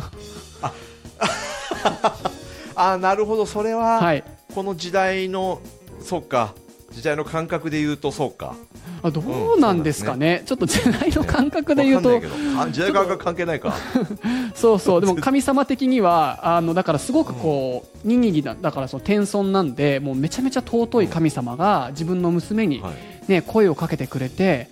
[2.76, 4.24] あ なるほどそれは、はい。
[4.56, 5.60] この時代の
[6.02, 6.54] そうか。
[6.92, 8.56] 時代の感覚で言うとそうか。
[9.02, 9.22] あど
[9.56, 10.44] うなんですかね。
[10.46, 12.62] ちょっと時代の感覚で言うと、わかんないけど。
[12.62, 13.76] あ時代感覚関係ないか。
[14.56, 23.32] そうそう、でも神様的には、あのだからすごくこう、ニニギだだからその天孫なんで、もうめちゃめちゃ尊い神様が自分の娘に、はい。
[23.32, 24.68] ね、声をかけてくれて、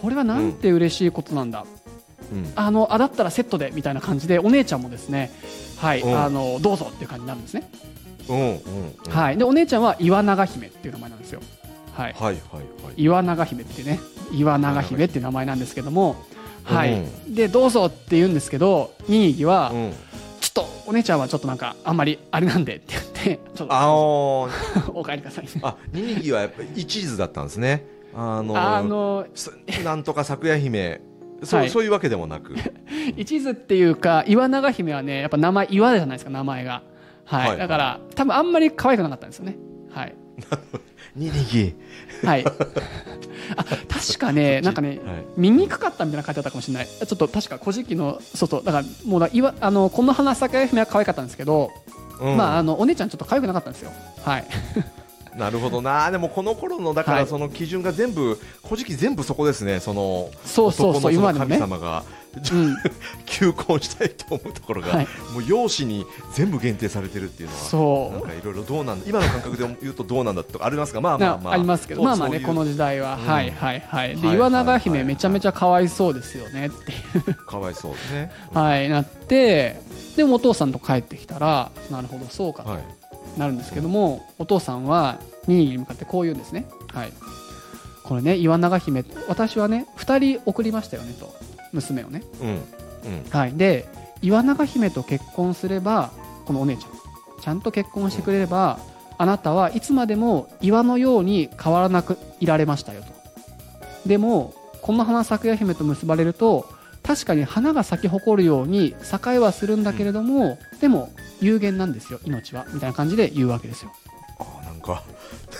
[0.00, 1.64] これはなんて嬉しいことなんだ、
[2.32, 2.52] うん。
[2.56, 5.30] あのあだったらセットでみたいな感じで、お姉ちゃんもですね、
[5.76, 6.18] はい、うん。
[6.18, 7.70] あのどうぞっていう感じになるんですね。
[8.28, 11.40] はい、でお姉ちゃんは岩永姫っていう名前なんですよ。
[11.92, 12.94] はい、はいはいはい。
[12.96, 14.00] 岩永姫ってね、
[14.32, 16.16] 岩永姫って名前なんですけども、
[16.64, 19.92] はい、うでどうぞって言うんですけど、ニニギは、うん。
[20.42, 24.50] ちょっとお姉ちゃんはちょっとなんかあんまりあれなんでって言ってちょっとあの
[24.92, 27.86] お帰りくださいあニニギはやっぱり一途だったんですね。
[28.14, 29.50] あのあのす
[29.84, 31.00] なんとか咲夜姫。
[31.44, 31.70] そう,、はい。
[31.70, 32.54] そういうわけでもなく。
[33.16, 36.82] 一途っていうか岩永姫はねやっぱ名前岩じゃないですか名前が
[37.24, 37.58] はい、はい。
[37.58, 39.56] だから多分あんまり可愛くなかったんですよね。
[39.90, 40.14] はい。
[41.16, 41.74] ニニギ
[42.24, 42.44] はい。
[43.56, 44.98] あ確かねなんかねはい。
[45.36, 46.86] 見にくかったみたいな書いてあったかもしれない。
[46.86, 51.70] ちょっと確か古事記のそうそうだからもうだ岩あのこの花咲夜姫は可愛かったんですけど、
[52.20, 52.36] うん。
[52.36, 53.92] まああのお姉ちゃんちょっと可愛くなかったんですよ。
[54.24, 54.46] はい。
[55.36, 56.10] なるほどな。
[56.10, 57.20] でもこの頃のだかはい。
[57.22, 59.80] らその基準が全部「古事記」全部そこですね。
[59.80, 61.58] そのそうそうそう今までもね。
[61.58, 62.04] 神様が
[62.52, 62.76] うん。
[63.26, 65.08] 求婚したいと思うところが、はい。
[65.32, 68.16] もう容姿に全部限定されてるっていうのはそう。
[68.16, 71.00] なんかいろいろどうなんだ今の感覚で言うとどうなんだとかありますか。
[71.00, 71.56] まあまあまあなあ。
[71.56, 73.26] りますけどまあまあねこの時代は、うん。
[73.26, 73.80] はいはい。
[73.80, 76.94] はいではい岩永はい姫めちゃめちゃかわいそうですよねってい
[77.32, 77.34] う。
[77.34, 79.80] かわいそうですね、はいなって
[80.16, 82.80] でもお父さんと帰ってきたらなるほどそうかとはい。
[83.38, 85.16] なるんですけども、お父さんは
[85.46, 86.66] ニニギに向かってこう言うんですね。
[86.92, 87.12] はい。
[88.04, 91.32] これね岩永姫私はね2人送りましたよねと
[91.72, 92.22] 娘をね。
[92.40, 93.30] うんうん。
[93.30, 93.52] はい。
[93.52, 93.88] で
[94.20, 96.10] 岩永姫と結婚すれば
[96.44, 96.90] このお姉ちゃん。
[97.42, 98.78] ちゃんと結婚してくれれば、
[99.18, 103.08] あなたはいつまでも岩のように変わらなくいられましたよと。
[104.06, 106.68] でもこの花咲夜姫と結ばれると
[107.02, 112.64] 確かに花が咲き誇るように栄えはするんだけれども、でも有限なんですよ命は。
[112.72, 113.92] みたいな感じで言うわけですよ。
[114.38, 115.02] あなんか。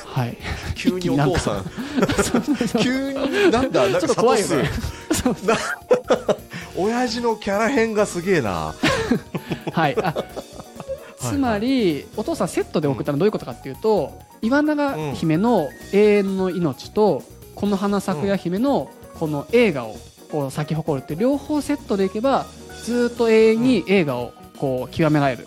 [0.07, 0.37] はい。
[0.77, 1.64] 急にお父さん。
[2.81, 4.70] 急になんだなんか怖いよね
[5.22, 5.56] 諭すな
[6.76, 8.74] 親父のキャラ変がすげえな。
[9.72, 10.14] はい、あ
[11.18, 17.22] つまり、お父さんセットで送ったのはどういうことかっていうと、岩永姫の永遠の命と、
[17.54, 19.96] この花咲夜姫のこの映画を
[20.30, 22.46] こう咲き誇るって両方セットでいけば
[22.82, 25.46] ずっと永遠に映画をこう極められる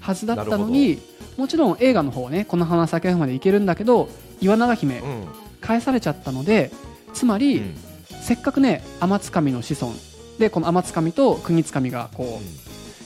[0.00, 1.02] はずだったのに
[1.36, 4.08] もちろん映画の方はねこの花咲夜姫までいけるんだけど
[4.40, 5.24] 岩永姫うん。
[5.60, 6.72] 返されちゃったので
[7.12, 7.91] つまり、うん
[8.22, 9.92] せっかくね天津神の子孫。
[10.38, 12.44] でこの天津神と国津神がこう、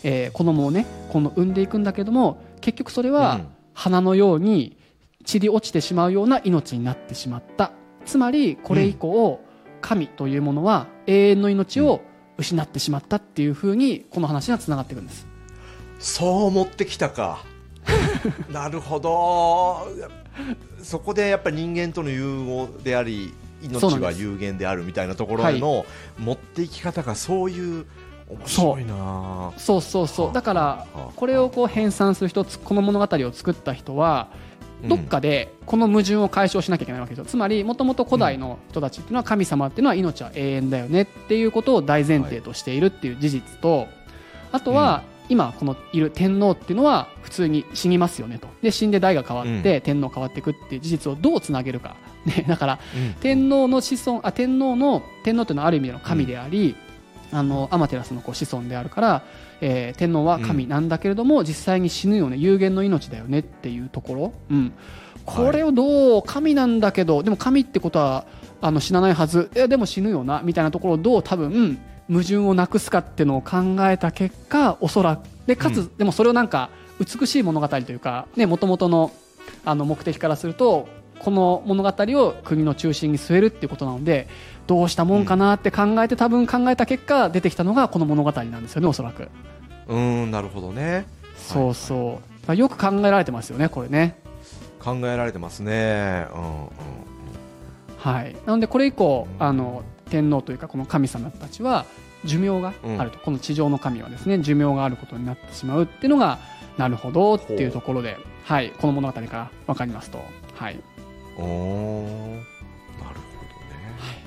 [0.05, 3.47] えー子供をねこの産んでいくんだけども結局それはうん。
[3.77, 4.79] 花のように
[5.27, 7.73] 散り落ちてしまうような命になってしまった。
[8.07, 9.45] つまりこれ以降、
[9.83, 12.01] 神というものは永遠の命を
[12.39, 15.27] 失ってしまったっていうふうにこの話がつながっていくんです。
[15.99, 17.45] そう持ってきたか。
[18.51, 19.87] なるほど。
[20.83, 25.87] そこでやっぱり人間との融合であり命は有限であるみたいなところへの
[26.19, 27.87] 持っていき方がそういう
[28.29, 29.53] 面白いな。
[29.57, 30.33] そうそうそう。
[30.33, 34.29] だからはあこれをこう編纂する人この物語を作った人は
[34.85, 37.25] どっかでこの矛盾を解消しなきゃいけないわけですよ。
[37.25, 43.87] つまりもともと古代の人たちっていうのは神様っていうのは命は永遠だよねっていうことを大前提としているっていう事実と
[44.53, 48.49] あとは今このいる天皇っていうのは普通に死にますよねと。
[48.63, 53.15] で死んで代が変わって天皇変わっていくっていう事実をどうつなげるか、ね、 だからうん。
[53.15, 56.77] 天皇の子孫あ天皇の天皇というのはある意味での神であり、
[57.33, 59.23] あのアマテラスの子孫であるから、
[59.61, 62.37] えー天皇は神なんだけれども、実際に死ぬよね。
[62.37, 64.73] 有限の命だよねっていうところ、うん、
[65.25, 68.27] これをどう神なんだけどでも神ってことは
[68.61, 69.51] あの死なないはず。
[69.55, 79.13] いやでも死ぬよなみたいなところをどう多分矛盾をなくすかっていうのを考えた結果おそらくでかつ、うでもそれをなんか美しい物語というかもともとの
[79.65, 80.89] あの目的からすると
[81.19, 84.29] この物語を国の中心に据えるっていうことなので
[84.67, 89.29] どうしたもんかなって考えて多分考えた結果出てきたのがこの物語なんですよねおそらく。
[89.89, 91.07] うんなるほどね。
[91.37, 94.19] そうそう、まあよく考えられてますよねこれね。
[94.81, 96.27] 考えられてますね。
[96.35, 96.69] うんうん
[97.99, 98.37] はい。
[98.47, 101.85] なのでこれ以降あの天皇というかこの神様たちは
[102.25, 106.39] 寿命があると、この地上の神はですね寿命があることになってしまうっていうのが
[106.77, 110.19] なるほどっていうところで、はい、この物語から分かりますと、
[110.55, 110.81] はい、
[111.39, 112.45] おーなる
[112.99, 114.23] ほどね。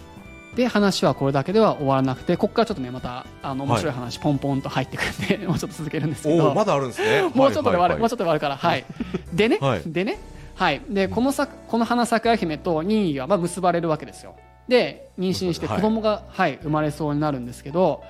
[0.56, 6.54] で話はこれだけでは終わらなくてここからちょっとねまたあの面白い話ポンポンと入ってくるんで、 もうちょっと続けるんですけど。
[6.54, 7.24] まだあるんですね。
[7.34, 8.86] もうちょっとで終わる、もうちょょっっとで終わるから、はい。
[9.34, 9.82] でね、はい。
[9.86, 10.20] でね、
[10.56, 10.82] はい。
[10.90, 14.36] で、このさ、この花咲夜姫と任意がまあ結ばれるわけですよ。
[14.70, 18.02] で、妊娠してはい子供が、はい、生まれそうになるんですけど。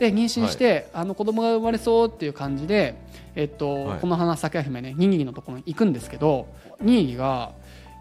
[0.00, 2.96] で、妊娠して、あの子供が生まれそうっていう感じで、
[3.34, 6.46] えっと、はいこの花咲夜姫ね、任意のところに行くんですけど。
[6.80, 7.52] 任意が、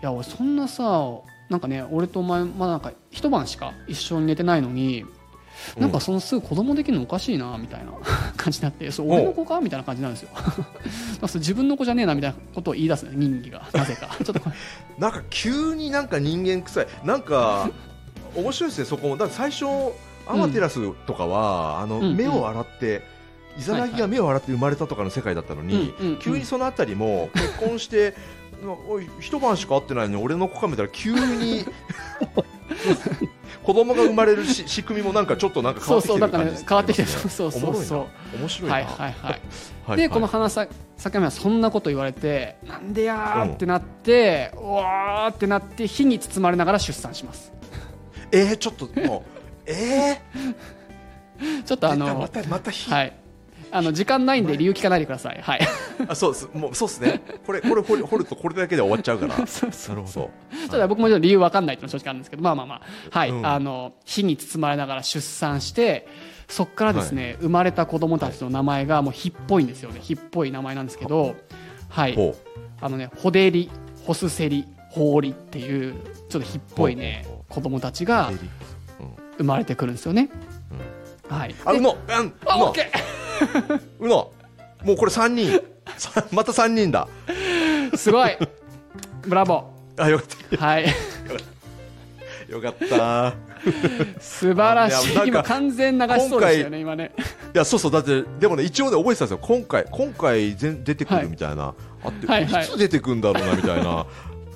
[0.01, 1.11] いや、俺そんなさ、
[1.49, 5.05] なんかね、俺とお前、まあ、なんか一晩しか一緒に寝てないのに。
[5.77, 7.93] なんかそのすぐ子供できるのおかしいなみたいな
[8.35, 9.61] 感じになって、そう俺の子か？
[9.61, 10.29] みたいな感じなんですよ。
[11.35, 14.07] 自分の子じゃねえなみたいなことを言い出すね、人気がなぜか。
[14.21, 14.55] ちょっとこれ
[14.99, 17.69] なんか急になんか人間臭いなんか
[18.35, 19.17] 面白いですねそこも。
[19.17, 19.65] だ最初
[20.27, 22.15] アマテラスとかは、あのうん。
[22.15, 23.03] 目を洗って
[23.57, 28.13] イザナギが目を洗って生まれたとかの世界だったのに、急にそのあたりも結婚して
[28.87, 31.65] おい一晩しか会ってないのに俺の子かめたら急に
[33.63, 36.27] 子供が生まれるし仕組みもなんかちょっとなんか変わってきてる感じ。
[36.27, 38.39] そうだからね変わってきてそうそうそうそう。
[38.39, 38.75] 面白いな。
[38.75, 39.13] はいはいはい。
[39.87, 47.51] はいでこのはい花咲咲はそんなこと言われてなんでやーってなって、うわーってなって火に包まれながら出産します
[48.31, 49.31] えー、ちょっともう
[49.67, 50.21] え
[51.65, 53.13] ちょっとー、あのまたまた火、はい。
[53.71, 55.41] あの時間ないんで理由聞かないでください。
[55.41, 55.59] はい。
[56.07, 56.49] あそうです。
[56.53, 57.21] もうそうですね。
[57.45, 59.35] これこれ掘る掘るとこれだけで終わっちゃうから。
[59.47, 62.81] そうそうなるほどちょっと僕もちょっと理由わかんないっていうのは正直あるんですけどまあまあまあ。
[63.19, 66.07] はい、うんあの火に包まれながら出産して
[66.47, 69.99] そこからですね、生まれた子供たちの名前がもう火っぽいんですよね。
[70.01, 71.35] 火っぽい名前なんですけど
[71.89, 72.15] はい。
[72.15, 72.35] ほ
[72.79, 73.69] あのねホデリ
[74.05, 75.93] ホスセリホーリっていう
[76.29, 78.31] ちょっと火っぽいねほうほう子供たちうが
[79.37, 80.29] 生まれてくるんですよね、
[81.29, 81.49] はい。
[81.49, 81.97] であうの。
[82.07, 82.31] うんうの。
[82.45, 82.91] あオッケ
[83.99, 84.31] うの。
[84.83, 85.61] もうこれ三人。
[85.97, 87.07] さまた三人だ。
[87.27, 88.37] ーすごい。
[89.21, 90.85] ブラボあよかっーはい。
[92.49, 93.33] た よかった。
[94.19, 95.27] 素晴らしい。
[95.27, 97.13] 今完全流しそうでしたよね今ね。
[97.53, 97.91] いやそうそう。
[97.91, 99.37] だってでもね一応で覚えてたんですよ。
[99.41, 101.23] 今回今回全出てくはい。
[101.23, 102.65] るみたいな、あって、はいはい。
[102.65, 104.05] いつ出てくるんだろうなみたいな。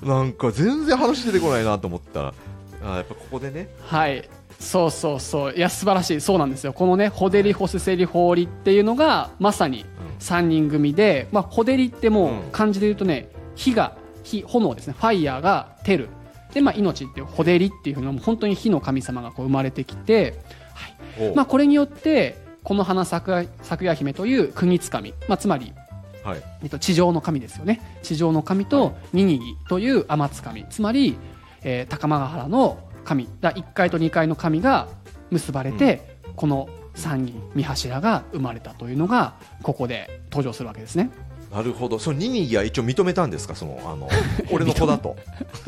[0.02, 2.34] なんか全然話出てこないなと思ったら
[2.82, 3.68] あやっぱここでね。
[3.86, 4.28] はい。
[4.58, 5.54] そうそうそう。
[5.54, 6.20] いや素晴らしい。
[6.20, 6.72] そうなんですよ。
[6.72, 9.86] このねホデリホスセリホーリっていうのがまさに
[10.20, 12.42] 3人組で、まあ、ホデリってもううん。
[12.52, 14.94] 漢字で言うとね火が火炎ですね。
[14.98, 16.08] ファイヤーがテル。
[16.52, 20.34] で、まあ、命っていうホデリっていうふうなもう本当に火の神様がこう生まれてきて、
[20.74, 20.88] は
[21.24, 21.30] い。
[21.30, 25.72] おまあ、これによってこの花咲く咲夜姫という国津神、まあ、つまり
[26.22, 26.42] はい。
[26.62, 27.80] えっと、地上の神ですよね。
[28.02, 31.16] 地上の神とニニギという天津神つまり、
[31.62, 34.88] えー高間ヶ原の神だ1階と2階の神が
[35.30, 41.10] 結ばれて、この3人三柱が生まれたというのがここで登場するわけですね。
[41.52, 41.98] なるほど。
[41.98, 43.56] そのニニギは一応認めたんですか？
[43.56, 44.08] そのあの
[44.52, 45.16] 俺の子だと。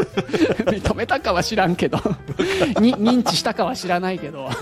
[0.71, 1.99] 認めたかは知らんけど。
[2.81, 4.49] に認知したかは知らないけど。
[4.49, 4.55] あ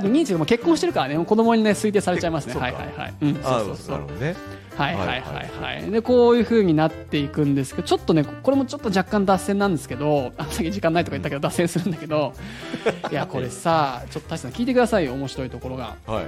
[0.00, 1.24] と認知でも結婚してるからね。
[1.24, 2.54] 子供にね推定されちゃいますね。
[2.54, 3.90] はいはいはい、うん、あそうそうそう。
[3.92, 4.36] なるほどね
[4.76, 5.90] はいはいはいはい。
[5.90, 12.34] でこういう風になっていくんですけどちょっとねこれもちょっと若干脱線なんですけどあさっき時間ないとか言ったけど脱線するんだけど
[13.10, 15.96] いやこれさちょっと大志さん聞いてくださいよ面白いところが。
[16.06, 16.24] はい。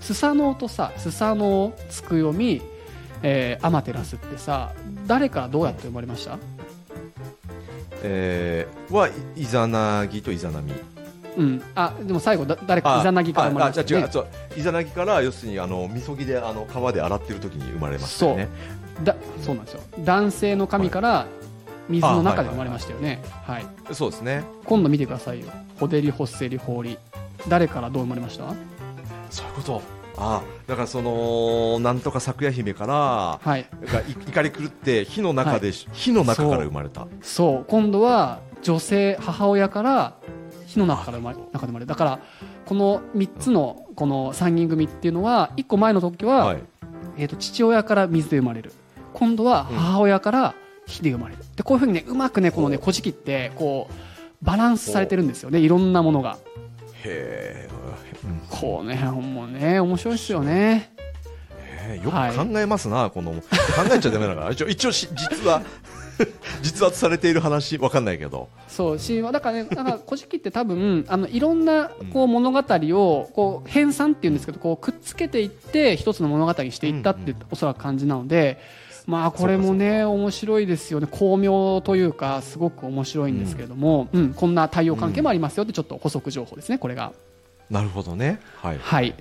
[0.00, 2.62] スサノオとさスサノオツクヨミ
[3.22, 4.72] えーアマテラスってさ
[5.06, 6.38] 誰からどうやって生まれました？
[8.02, 10.72] えー、はイザナギとイザナミ
[11.36, 11.62] うん。
[11.74, 14.30] あでも最後だ誰かあイザナギから生まれましたよねああじゃあ違う。
[14.48, 14.58] そう。
[14.58, 18.48] イザナギから要するにあのみそぎであの川で洗ってる時に生まれましたよね。
[19.04, 19.82] だそうなんですよ。
[20.00, 21.26] 男性の神から
[21.88, 23.22] 水の中で生まれましたよね。
[23.44, 23.66] はい。
[23.92, 24.44] そうですね。
[24.64, 25.46] 今度見てくださいよ。
[25.78, 26.98] ホデリホッセリホーリ
[27.48, 28.44] 誰からどう生まれました？
[29.30, 29.82] そういうこと。
[30.18, 33.66] あだからそのなんとか咲夜姫からはい。
[33.84, 37.06] がい怒り狂って火の中で、火の中から生まれた。
[37.20, 37.64] そう。
[37.68, 40.14] 今度は女性母親から
[40.76, 41.86] 火の中から生まれ中で生まれる。
[41.86, 42.20] だから
[42.66, 46.62] この3つのこの3人組っていうのは1個前の時は、はい。
[47.18, 48.72] えー、と父親から水で生まれる。
[49.14, 50.54] 今度は母親から
[50.86, 51.42] 火で生まれる。
[51.56, 53.94] でこういうふうにねうまくねこのね古事記ってこう
[54.44, 55.58] バランスされてるんですよね。
[55.58, 56.36] いろんなものが。
[57.04, 58.28] へー。
[58.28, 58.40] うん。
[58.50, 60.94] こうねもうね面白いですよね。
[62.02, 63.38] よく考えますな、この考
[63.92, 64.50] えちゃダメだから。
[64.50, 65.62] 一応一応し実は
[66.62, 68.48] 実圧されている話わかんないけど。
[68.68, 78.58] そう神話だからねなんか古事記って多分あのいろんなこう物語をこう編纂っていうんですけどこうくっつけていって一つの物語にしていったってうんおそらく感じなので、
[79.06, 81.06] まあこれもね面白いですよね。
[81.10, 84.34] 巧妙というかすごく面白いんですけれども、うん。
[84.34, 87.12] こんな対応関係もありますよってちょっと補足情報ですねこれが。
[87.70, 88.40] なるほどね。
[88.56, 88.78] はい。
[88.80, 89.14] はい、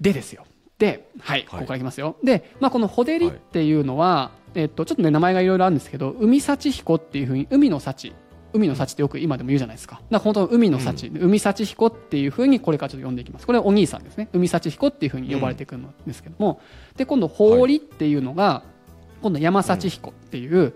[0.00, 0.44] でですよ。
[0.78, 1.64] で、はい、こはい。
[1.64, 2.16] こからいきますよ。
[2.22, 8.14] で、まあ、このホデリっていうのは、えっと、ちょっとね、名前がいろいろあるんですけど、海幸彦っていうふうに、海の幸、
[8.54, 9.96] 海の幸ってよく今でも言うじゃないですか。
[9.96, 13.46] だから本当海の幸、海幸彦っていうふうにこれからちょっと呼んでいきます。
[13.46, 14.30] これはお兄さんですね。
[14.32, 16.60] 海幸彦っていうふうに呼ばれてくるんですけども、
[16.96, 18.62] で、今度、法理っていうのが、
[19.20, 20.74] 今度山幸彦っていう、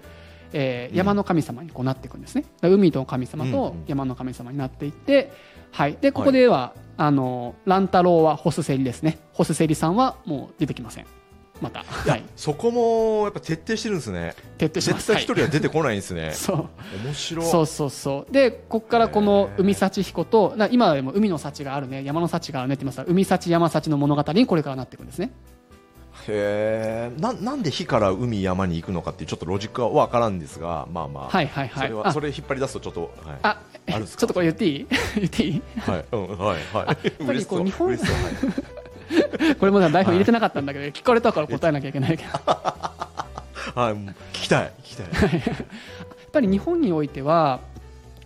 [0.53, 2.45] えーうん山の神様にこうなっていくんですね。
[2.61, 5.31] 海の神様とうんうん山の神様になっていって、
[5.71, 9.21] はい、でここでは、あの乱太郎はホスセリですね。
[9.33, 11.07] ホスセリさんはもう出てきません。
[11.61, 14.35] また、はい、そこもやっぱ徹底してるんですね。
[14.59, 15.07] 徹底します。
[15.07, 16.69] 絶対一人は出てこないんですね、は いそう。
[17.05, 17.47] 面白い。
[17.47, 18.33] そうそうそう。
[18.33, 22.97] でここからこの海幸彦とな今でも海の幸があるね山の幸があるねって言います。
[22.97, 25.33] から海幸山幸の物語にこれからなっていくんですね。
[26.29, 31.89] へえななんで火から海山に行くのかっていうちょっとロジックは分からんですがまあまあ、はいはいはい。
[31.89, 32.13] それはあ。
[32.13, 33.39] それ引っ張り出すとちょっとはい。
[33.43, 33.61] あ。
[33.87, 34.21] あるんですか？
[34.21, 34.87] ちょっとこれ言っていい？
[35.17, 35.63] 言っていい？
[35.79, 36.05] はい。
[36.13, 36.39] うん。
[36.39, 36.87] はいはい。
[36.87, 37.99] やっぱりこう日本はい
[39.59, 42.31] これも台本入れてなかったんだけど、聞かれたから答えなきゃいけないけど。
[43.75, 45.07] はい、聞きたい、聞きたい。
[45.35, 47.61] やっぱり日本においては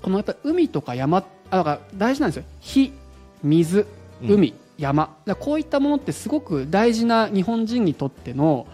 [0.02, 2.44] このやっぱ海とか山あだから大事なんですよ。
[2.60, 2.92] 火
[3.42, 3.86] 水
[4.22, 5.04] 海、山。
[5.24, 8.66] だからこういったものってすごく大事な日本人にとっての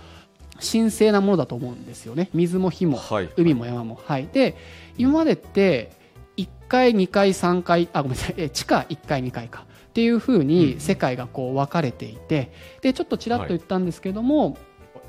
[0.60, 2.30] 神聖なものだと思うんですよね。
[2.34, 3.28] 水も火もはい。
[3.36, 4.00] 海も山も。
[4.04, 4.28] はい。
[4.32, 4.56] で
[4.98, 5.92] 今までって
[6.36, 8.34] 1回2回3回あごめんなさい。
[8.36, 14.56] え地下1回2回かっていうふうに世界がこう分かれていてでちょっとちらっと言ったんですけども、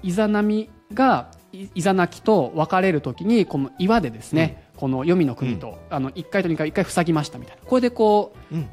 [0.02, 7.62] イザナミがいイザナキと分かれるときにこの岩でですね、この黄泉の国と、あの1回と2回1回塞ぎましたみたいな。
[7.64, 8.70] これでこううん、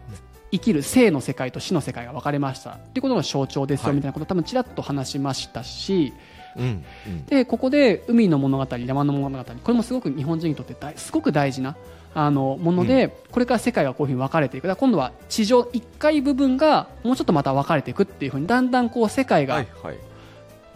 [0.51, 3.97] 生きる生の世界と死の世界が分かれましたっていうことの象徴ですよはい。
[3.97, 6.14] みたいなことを多分ちらっと話しましたし、
[6.57, 11.77] うん、うん、でここで海の物語山の物語これもすごく日本人にとって大すごく大事な
[12.14, 14.77] あのもので、これから世界がこういうふうに分かれていく。
[14.77, 19.64] 今度は地上1階部分がもうちょっとまた分かれていくっていうふうにだんだんこう世界が。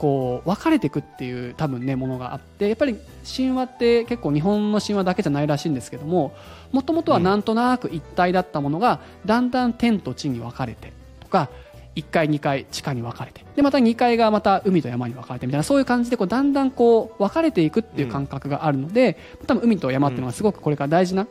[0.03, 6.35] こう分かれていくっていう多分ねものがあってやっぱり神話って結構日本の神話だけじゃないらしいんですけども
[6.73, 11.51] もともとはなんとなく一体だったものがだんだん天と地に分かれてとか
[11.95, 21.27] 1階2階地下に分かれてでまた2階がまた海と山に分かれてみたいなそういう感じでこうだんだんこう分かれていくっていう感覚があるので、多分海と山っていうのはすごくこれから大事な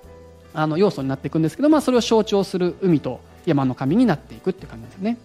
[0.54, 5.18] あの要素になっていくんですけど、まあ、それを象徴する海と山の神になっていくっていう感じですよね。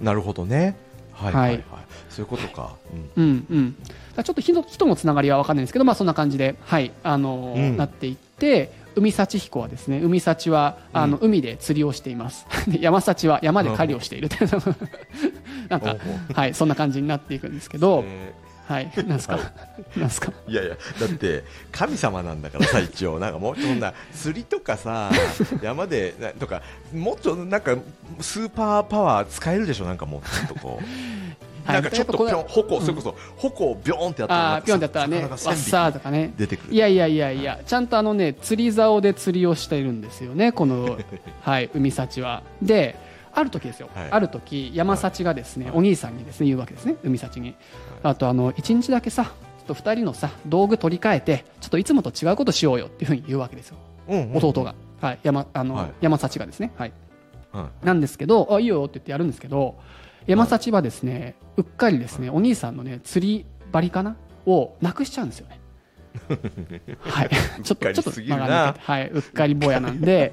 [0.00, 0.76] なるほどね。
[1.12, 1.64] はい、はいはい、はい。
[2.08, 2.76] そういうことか。
[3.16, 3.24] うん。
[3.24, 3.76] うんうん、
[4.24, 12.46] ちょっと人人のつながりは分かんないんですけど、まあ、そんな感じで、はいあのーうんなっていって海幸彦はですね海幸はあの、海で釣りをしています。
[12.68, 14.28] で 山幸は山で狩りをしている。
[14.28, 14.50] という。
[15.70, 15.96] なんか
[16.34, 18.32] はいそんな感じになっていくんですけど、え
[18.68, 19.40] はいなんですか、は
[19.96, 20.32] なんですか？
[20.46, 25.10] ーいやいや、だって神様なんだからさ、 一応、なんかもうそんな釣りとかさ、
[25.62, 26.62] 山でなとか、
[26.94, 27.76] もっとなんか
[28.20, 30.84] スーパーパワー使えるでしょ、なんかもうちょっとこう。
[31.64, 31.74] はい。
[31.74, 36.32] なんかちょっと矛、それこそ、矛をビョーンってやったら、あーピョンってやったらね魚が1000わっさーとかね。
[36.36, 36.74] 匹出てくる。
[36.74, 40.98] いやいやいやいやちゃんとあのね釣り竿で釣りをしているんですよね この
[41.42, 42.42] はい海幸は。
[42.62, 42.96] で
[43.32, 44.08] ある時ですよ、はい。
[44.10, 47.54] ある時山幸がですね、お兄さんにですね言うわけですね海幸に、
[48.02, 49.30] あとあの一日だけさちょ
[49.62, 53.76] っと二人のさ道具取り替えてちょっといつもと違うことしようよっていうふうに言うわけですよ、
[54.08, 55.92] うんうん弟が、はい、山あの、はい。
[56.00, 56.72] 山幸がですね。
[56.76, 56.92] はい。
[57.52, 59.76] はなんですけどあいいよって言ってやるんですけど
[60.26, 65.60] 山幸はですねうっかりですねお兄さんのね釣り針かなをなくしちゃうんですよね。
[67.00, 67.30] はい。
[67.62, 68.10] ちょっとちょっと
[68.80, 70.32] はいうっかり坊やなんで。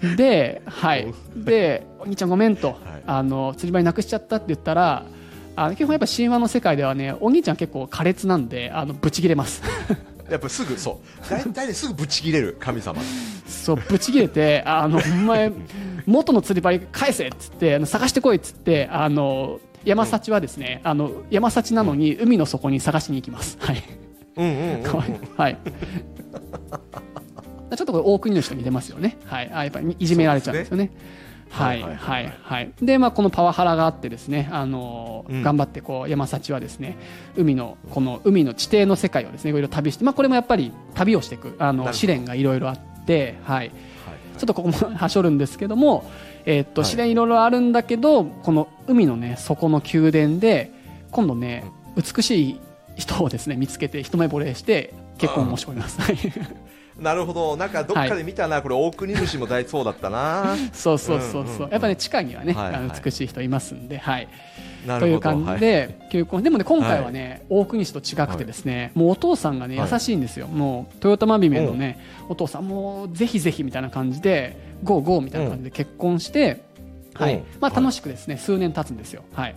[0.16, 1.12] ではい。
[1.36, 5.04] でお兄ちゃんごめんと、あの釣り針なくしちゃったって言ったら
[5.56, 9.62] あの基本やっぱ神話の世界ではねお兄ちゃん結構苛烈なんであのブチ切れます。
[9.62, 10.17] い。
[10.30, 11.30] やっぱすぐ、そう。
[11.30, 13.00] 大体ね、すぐぶち切れる神様。
[13.46, 15.52] そうぶち切れてあのお前
[16.06, 23.56] 元の釣り針返せっつって探してこいっつってあの山幸はですね、あの山幸なのに海の底に探しに行きます。
[23.60, 23.82] はい。
[24.36, 24.82] うんうんうんうん。
[24.82, 25.58] かわいいはい。
[27.76, 29.18] ちょっとこれ大国の人に出ますよね。
[29.24, 29.50] はい。
[29.52, 30.90] あやっぱりいじめられちゃうんですよね。
[31.50, 32.72] はいはいはいはい。
[32.82, 35.42] でまあこのパワハラがあってですねあのーうん。
[35.42, 36.96] 頑張ってこう山幸はですね
[37.36, 43.56] 海のこの海の地底の世界をですねいろいろ旅してまあこれもやっぱり旅をしていくあの試練がいろいろあってはい。
[43.58, 43.72] はい
[44.38, 46.08] ちょっとここも はしょるんですけども、
[46.46, 46.90] えーっとはい。
[46.90, 50.70] 試練いろいろあるんだけど、この海のね底の宮殿で
[51.10, 51.64] 今度ね
[51.96, 52.60] 美しい
[52.94, 55.98] 人をですね見つけて一目惚れして結婚を申し込みます。
[56.98, 60.56] はいなるほど、なんかどっかで見たな、これ、大国主も大そうだったな。
[60.74, 64.28] そうそうそうそう、うんうんうんやっぱね地下にはね、はいはいあの美しい人いますんで、はい、
[64.84, 65.06] なるほど。
[65.06, 76.62] という感じはいで、求婚でもね今回はね、大国氏と違くてですね、もうお父さんがねはい優しいんですよ、もう豊玉姫のね、お父さんもうぜひぜひみたいな感じでゴーゴーみたいな感じで結婚して、
[77.14, 77.34] はい。
[77.34, 77.42] うん。
[77.60, 77.82] まあ、はい。
[77.82, 79.22] 楽しくですね、数年経つんですよ。
[79.34, 79.54] はい。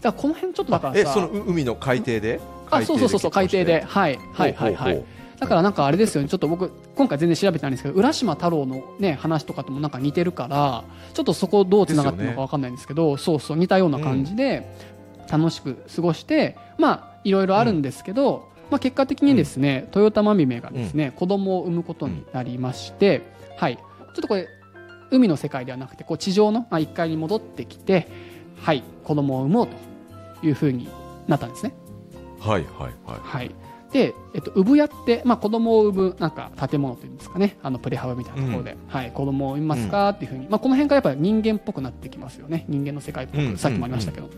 [0.00, 2.40] だからこの辺ちょっとだからえ、さそのう海の海底で？
[2.70, 3.84] あそうそうそうそう海底で。
[3.86, 4.18] はい。
[4.32, 5.02] はいはいはい
[5.38, 6.28] だからなんかあれですよね。
[6.28, 14.70] ちょっと僕今回全然調べてないんですけど浦島太郎のね話とかともなんか似てるからちょっとそこどうつながってるのかわかんないんですけどそうそう似たような感じで
[15.30, 23.22] 楽しく過ごしてまあいろいろあるんですけど、まあ、結果的にですね、豊玉姫がですね、子供を産むことになりまして、
[23.56, 23.76] はい。
[23.76, 24.48] ちょっとこれ
[25.10, 28.08] 海の世界ではなくてこう地上のまあ1階に戻ってきて
[28.60, 29.68] はい子供を産もう
[30.40, 30.88] というふうに
[31.26, 31.74] なったんですね。
[32.38, 33.20] はいはいはい。
[33.22, 33.50] はい、
[33.94, 37.56] で、えっと、産屋って、まあ、子供を産むなんか建物というんですかね。
[37.62, 42.64] あのプレハブみたいなところで、はい、子供を産みますかっていうふうに、まあ、この辺がやっぱり人間っぽくなってきますよね。
[42.68, 44.28] 人間の世界っぽく、うんさっきもありましたけど、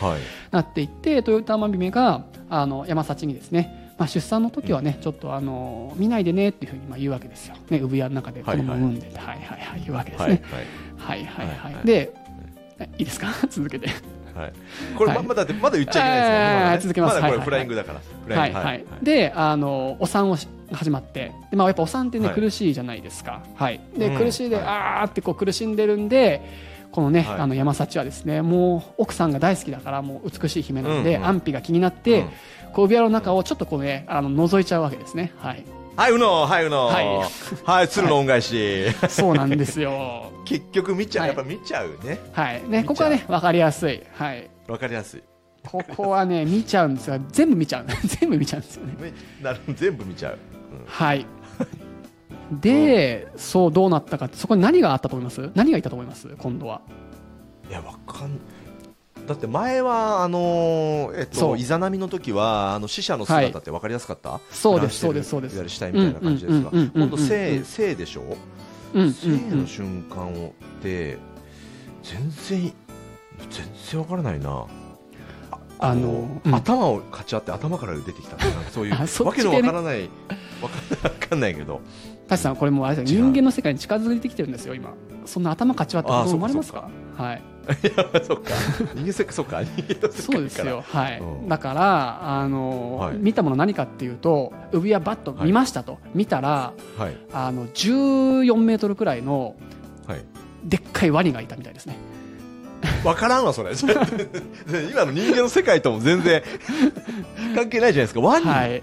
[0.00, 0.20] はい。
[0.50, 9.80] なっていって豊玉姫があの山幸にですね、まあ、出産の時はね、ちょっとあの見ないでねっていうふうにまあ言うわけですよ、ね、産屋の中で子供を産んでて、はいはいはい。
[9.82, 10.42] 言うわけですはいね。
[10.98, 11.18] はい。
[11.20, 11.24] はい。
[11.24, 11.74] はいはい、はい。
[11.74, 11.86] はい。
[11.86, 12.12] で
[12.80, 13.28] えいいですか？
[13.48, 13.88] 続けて
[14.36, 14.52] はい、
[14.96, 15.22] これ、はい。
[15.22, 16.78] ままだってまだ言っちゃいけないですよ、はいまだね。
[16.78, 17.20] 続けます。
[17.20, 17.92] まだこれはいフライングだか
[18.28, 21.32] ら、はいはい、であのお産をし始まって。
[21.50, 22.34] で、まあ、やっぱお産ってね、はい。
[22.34, 24.18] 苦しいじゃないですか、はい、で、うん。
[24.18, 24.64] 苦しいで、はい。
[24.64, 26.42] あーってこう苦しんでるんで
[26.92, 27.40] このね、はい。
[27.40, 31.28] あの山幸はですねもう奥さんが大好きだからもう美しい姫なんで、うんうん。
[31.28, 32.28] 安否が気になって、うん。
[32.72, 35.32] こう指輪の中をちょっとこうねあの覗いちゃうわけですね。
[35.38, 35.64] はい
[35.96, 37.06] はい、うの、はい、うの、はい。
[37.64, 40.30] はい、鶴の恩返し、そうなんですよ。
[40.44, 41.36] 結局見ちゃう、はい。
[41.36, 42.62] やっぱ見ちゃうね、はい。
[42.68, 44.02] ねここはね分かりやすい。
[44.14, 44.50] はい。
[44.68, 45.22] わかりやすい、
[45.66, 47.86] ここはね 見ちゃうんですが全部見ちゃう。
[48.20, 48.94] 全部見ちゃうんですよね。
[49.00, 50.38] めなる全部見ちゃう、
[50.86, 51.26] はい。
[52.52, 55.50] で、そうどうなったかそこに何があったと思います？
[55.54, 56.28] 何がいたと思います？
[56.38, 56.82] 今度は。
[57.68, 58.38] いや、わかん
[59.26, 65.54] だって前はあのーえっとイザナミの時はあの死者の姿ってわかりやすかった、そうですそうですそうです。
[65.54, 66.70] いわゆる死体みたいな感じですが。
[66.70, 68.22] 今度生生でしょ？
[68.94, 71.18] うんうん生の瞬間をって
[72.02, 72.72] 全然
[73.50, 74.66] 全然わからないな。
[75.78, 76.54] あのうん。
[76.54, 78.36] 頭をかち合って頭から出てきた
[78.70, 80.08] そういうわけのわからない
[80.62, 80.70] わ
[81.28, 81.82] かんないけど
[82.28, 84.94] タシさんこれもうあれです人間の世界に近づいてきてるんですよ今。
[85.24, 86.88] そんな頭かち割ってあ子供生まれますか？
[87.16, 87.42] はい。
[87.82, 88.54] い やそっか。
[88.94, 89.62] 人間世界そっか。
[90.12, 90.84] そうですよ。
[90.86, 91.20] はい。
[91.20, 91.48] うん。
[91.48, 93.16] だからあの、はい。
[93.16, 97.16] 見たもの何かっていうと指輪バッと見ましたと、見たらはい。
[97.32, 99.56] あの14メートルくらいの
[100.06, 100.24] はい。
[100.64, 101.96] でっかいワニがいたみたいですね。
[103.04, 103.70] わからんわそれ。
[104.90, 106.42] 今の人間の世界とも全然
[107.54, 108.20] 関係ないじゃないですか。
[108.20, 108.82] ワニ、はい、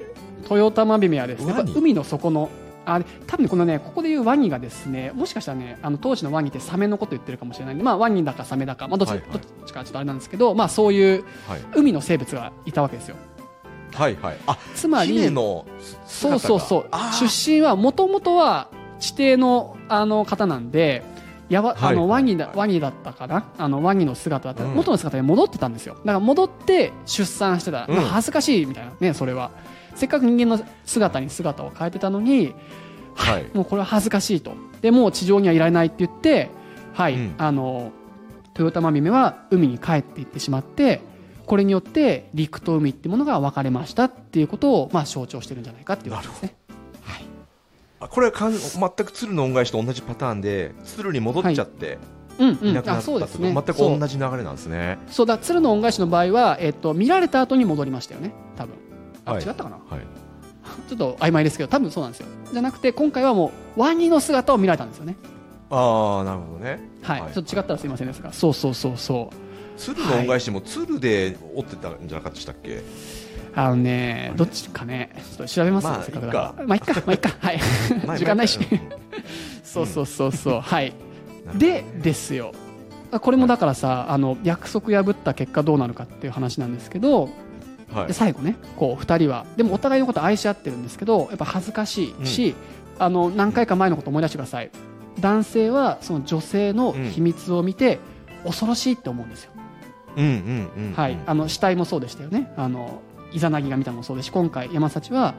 [0.49, 1.45] 豊玉姫はです。
[1.45, 2.49] ね海の底の
[2.85, 9.29] あれ多分このねここでいうワニがですねもしかしたらねあの当時のワニってサメのこと言ってるかもしれないんで、まあ、ワニだかサメだか、まあ、どっち,、はいはい。
[9.31, 13.15] どっちかちょっとあれなんですけど、まあ、そういうはい、海の生物がいたわけですよ。
[13.93, 14.37] はいはい。
[14.47, 15.29] あつまり
[16.05, 16.85] そうそうそう。
[17.19, 18.69] 出身はもともとは
[18.99, 21.03] 地底のあの方なんで
[21.49, 23.45] やわあのはいはいワニだワニだったかな？
[23.57, 24.73] あのワニの姿だった、うん。
[24.73, 25.93] 元の姿に戻ってたんですよ。
[25.93, 27.95] だから戻って出産してた、うん。
[27.95, 29.51] まあ恥ずかしいみたいなねそれは
[29.95, 32.53] せっかく人間の姿に姿を変えてたのに
[33.15, 33.45] はい。
[33.53, 34.53] もうこれは恥ずかしいと。
[34.81, 36.49] でもう地上にはいられないって言って
[36.93, 37.35] はい、うん。
[37.37, 37.91] あの
[38.57, 41.01] 豊玉姫は海に帰っていってしまって
[41.45, 46.55] これによって陸と海っていうものが分かれましたっていうことをまあ象徴してるんじゃないかっていうことですね。
[47.03, 47.25] はい。
[47.99, 51.97] あこれはかん全く鶴の恩返しと同じパターンで鶴に戻っちゃって
[52.39, 53.53] うんうん、あいなくなったと、ね。
[53.53, 54.97] 全く同じ流れなんですね。
[55.07, 58.75] そうだ鶴の恩返しの場合は、えっと見られた後に戻りましたよね多分
[59.25, 59.43] あ、はい。
[59.43, 59.77] 違ったかな？
[59.89, 60.01] はい。
[60.87, 62.27] ちょっと曖昧ですけど多分そうなんですよ。
[62.51, 65.17] じゃなくて今回はもうワニの姿を見られたんですよね。
[65.69, 66.79] ああなるほどね。
[67.01, 67.33] はい、はい。
[67.33, 69.79] ちょっと違ったらすいませんですがそうそうそうそう。
[69.79, 72.83] 鶴の恩返しも鶴で折ってたんじゃなかったでしたっけ、
[73.55, 75.11] あのねどっちかね。
[75.15, 76.65] ちょっと調べます、まあせっかくだから。
[76.65, 76.93] まあいっか。
[76.93, 77.29] まあ いっか。
[77.39, 77.59] はい。
[78.05, 78.59] まあ 時間ないし。
[78.59, 78.79] うん。
[79.63, 80.61] そうそうそうそう。
[80.61, 80.93] はい。
[81.55, 81.85] でね。
[82.01, 82.53] ですよ。
[83.19, 87.29] これもだからさ、あの約束破った結果どうなるかっていう話なんですけど、
[87.93, 88.07] はい。
[88.07, 89.45] で最後ねこう2人は。
[89.55, 92.55] でもお互いのこと愛し合ってるんですけどやっぱ恥ずかしいし、
[92.99, 94.71] あの何回か前のこと思い出してください。
[95.19, 97.99] 男性はその女性の秘密を見て
[98.43, 99.51] 恐ろしいって思うんですよ、
[101.47, 102.51] 死体もそうでしたよね。
[102.57, 105.33] あのイザナギが見たのもそうですし今回山幸は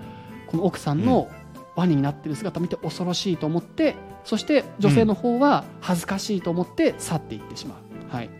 [0.49, 1.29] この奥さんの
[1.77, 7.77] ワニになってる姿を見て恐ろしいと思ってそして女性の方は恥ずかしいと思って去っていってしま
[8.11, 8.31] う、はい、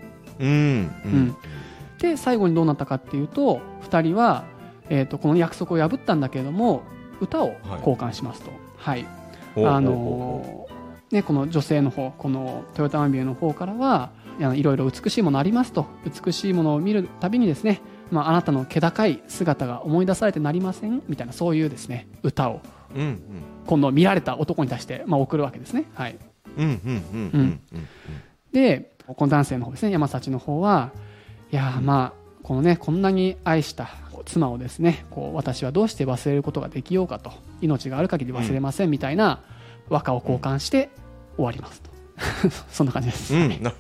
[0.41, 0.49] うん。
[0.49, 1.13] うん。
[1.13, 1.37] うん
[2.05, 4.45] で最後にどうなったかっていうと2人は、
[4.91, 6.83] えー、とこの約束を破ったんだけれども
[7.19, 9.07] 歌を交換しますと、はい。
[9.07, 9.09] あ
[9.55, 15.87] ほうほうほのーね、この女性の方このトヨタマビューの方からはいろいろ美しいものありますと。
[16.05, 17.81] 美しいものを見るたびにですね、
[18.11, 21.03] まあ、あなたの気高い姿が思い出されてなりません？
[21.09, 22.61] みたいなそういうですね歌を。
[22.95, 23.23] ううん。
[23.67, 25.85] 今度見られた男に対して、まあ、送るわけですね。
[25.95, 26.19] はい、
[26.59, 27.83] うんうんうんうんうんうん。
[28.53, 31.14] でこの男性の方ですね山幸の方はい
[31.55, 33.89] やーまあこのねこんなに愛した
[34.25, 39.43] 妻をですねこう私はどうして忘れることができようかと命がある限り忘れませんみたいな
[39.89, 40.91] 和歌を交換して
[41.37, 41.91] 終わりますと。
[42.71, 43.63] そんな感じです、うん。
[43.63, 43.73] な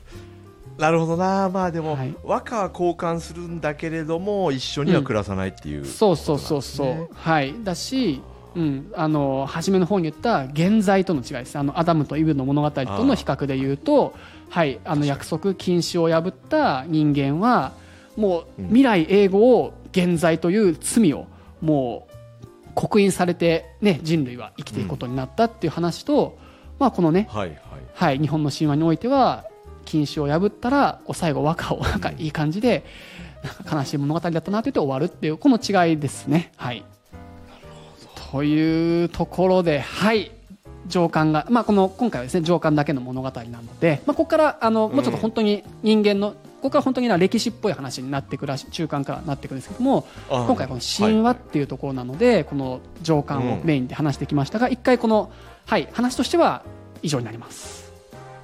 [0.76, 1.48] なるほどな。
[1.50, 2.14] まあでも、はい。
[2.24, 7.54] 和歌は交換するんだけれども一緒には暮らさないっていう、そうそうそうそう、ねはい。
[7.62, 8.22] だし
[8.54, 11.58] うん、あの初めの方に言った現在との違いです。
[11.58, 14.14] あのアダムとイブの物語との比較で言うと、
[14.50, 17.72] はい、あの約束禁止を破った人間は
[18.16, 21.26] もううん未来永劫を現在という罪を
[21.60, 22.14] もう
[22.74, 26.38] 刻印されて、ね、人類は生きていくことになったっていう話と、
[26.78, 27.58] まあ、このね、はいはい。
[27.94, 29.44] はい、日本の神話においては
[29.84, 32.84] 禁止を破ったら最後和歌をなんかいい感じで
[33.70, 36.52] 悲しい物語だったなと言って終わるっていうこの違いですね。
[36.56, 36.84] はい、
[38.34, 40.32] というところではい
[40.88, 55.30] 上官が、まあ、この今回はですね上官だけの物語なので、まあ、ここからあのもうちょっと本当に人間の、ここから本当にな歴史っぽい話になってくる中間からなってくるんですけどもあ今回この神話っていうところなので、この上官をメインで話してきましたが、一回この、
[55.66, 56.64] はい、話としては
[57.02, 57.92] 以上になります。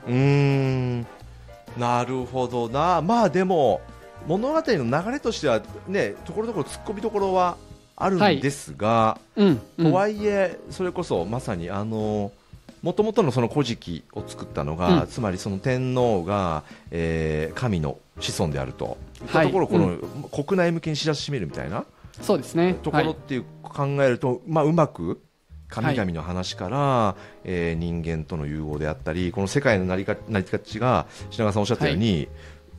[0.06, 1.06] うーん。
[1.76, 3.02] なるほどな。
[3.02, 3.80] まあでも
[4.28, 7.56] 物語の流れとしてはねところどころ突っ込みどころは
[8.00, 9.86] あるんですが、うん、うん。
[9.90, 12.32] とはいえそれこそまさにあの
[12.82, 15.06] もともとのその古事記を作ったのが、うん。
[15.06, 18.96] つまりその天皇が、えー神の子孫であると。
[19.28, 19.46] はい。
[19.46, 19.96] ところをこの、
[20.44, 21.84] 国内向けに知らしめるみたいな
[22.20, 22.74] そうですね。
[22.82, 23.38] ところってい。
[23.38, 25.20] う考えると、まあ、うまく
[25.68, 32.28] 神々の話から、えー人間との融合であったりこの世界の成りか成り立ちが品川さんおっしゃったように、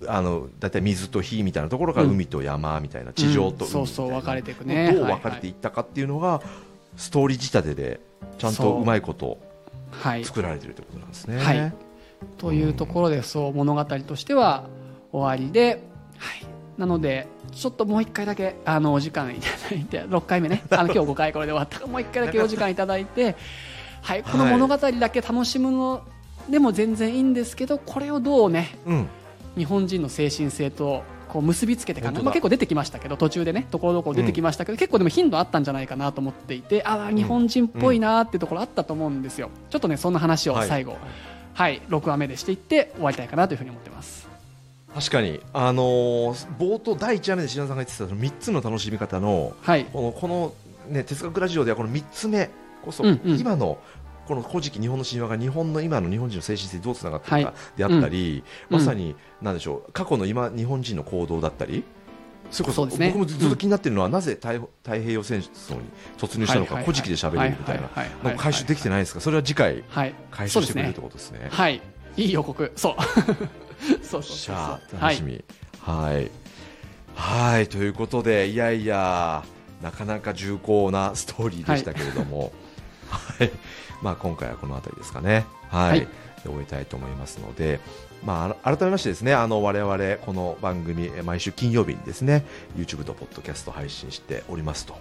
[0.07, 2.11] あのだいたい水と火みたいなところからうん。
[2.11, 3.87] 海と山みたいな、地上と海みたいな、うん。
[3.87, 4.91] そうそう分かれていくね。
[4.93, 6.41] どう分かれていったかっていうのが、
[6.97, 7.99] ストーリー仕立てで
[8.37, 9.37] ちゃんとうまいこと
[9.91, 11.37] はい、作られてるということなんですね。
[11.37, 11.73] はい。
[12.37, 14.65] というところでそう物語としては
[15.11, 15.81] 終わりで、
[16.17, 16.45] はい、
[16.77, 20.63] なのでちょっともう1回だけあのお時間いただいて 6回目ね。
[20.69, 23.35] あの今日5回これで終わったからもう1回だけお時間いただいて、
[24.01, 26.03] はい、この物語だけ楽しむの
[26.49, 29.07] でも全然いいんですけどこれをどうねうん
[29.57, 32.21] 日本人の精神性とこう結びつけていかな。
[32.21, 40.97] まあ、結構出てきましたけど途中でねところどころ出てきましたけど、結構でも頻度あったんじゃないかなと思っていてああ日本人っぽいなーっていうところあったと思うんですよ、ちょっとねそんな話を最後、
[41.53, 41.81] はい。
[41.89, 44.27] 6話目でしていって終わりたいかなというふうに思ってます。
[44.93, 49.85] 確かに、あのー冒頭第1話目で品田さんが言ってたその3つの楽しみ方のはい。
[49.85, 50.53] このこの、
[50.89, 52.49] ね、哲学ラジオではこの3つ目
[52.83, 53.39] こそ、うんうん。
[53.39, 53.77] 今の
[54.31, 57.77] この古事記日本の神話が日本の今の日本人の精神性にどうつながっているかはい。
[57.77, 58.77] であったり、うん。
[58.77, 61.83] まさに何でしょう過去の今日本人の行動だったり。
[62.49, 63.07] それこそね。
[63.07, 65.81] 僕もずっと気になっているのは、なぜ太太平洋戦争に
[66.17, 67.83] 突入したのか、はいはいはい古事記で喋れるみたいな。
[67.83, 69.19] はいはいはいなんか回収できてないですか？
[69.19, 70.15] それは次回はい。
[70.31, 71.49] 回収してくれるってことですね。
[71.51, 71.81] はい。
[72.15, 72.71] いい予告。
[72.77, 72.95] そう。
[74.01, 75.43] そうそゃあはい楽しみ。
[75.81, 76.31] はい、
[77.15, 77.67] はい。
[77.67, 79.43] ということでいやいや
[79.81, 82.53] なかなか重厚なストーリーでしたけれども、
[83.09, 83.51] はい
[84.01, 85.89] まあ、今回はこの辺りですかね、はい。
[85.89, 86.07] はい。
[86.43, 87.79] で終えたいと思いますので、
[88.23, 92.43] まあ、改めましてですねあの我々この番組え毎週金曜日にですね
[92.75, 94.95] YouTube とポッドキャスト配信しておりますと。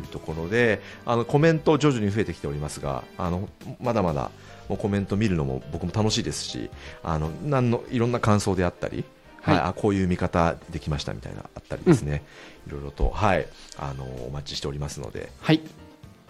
[0.00, 3.50] いうところであのコメント徐々に増えてきておりますがあの
[3.82, 4.30] まだまだ
[4.66, 6.70] もうコメント見るのも僕も楽しいですし
[7.02, 9.04] あのなんのいろんな感想であったり、
[9.42, 9.56] はい。
[9.56, 12.22] はいあこういう見方できましたみたいなあったりですね、
[12.66, 13.46] いろいろと、はい、
[13.78, 15.30] あのお待ちしておりますので。
[15.40, 15.60] はい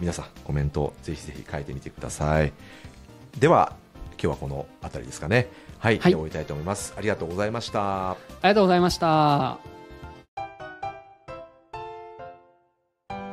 [0.01, 2.51] 皆さんコメントをぜひぜひ書いてみてください。
[3.37, 3.73] では
[4.13, 5.47] 今日はこのあたりですかね。
[5.77, 6.93] はい、はい、終えたいと思います。
[6.97, 8.11] ありがとうございました。
[8.11, 9.59] ありがとうございました。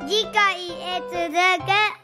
[0.07, 1.33] 次回へ続
[1.65, 1.98] く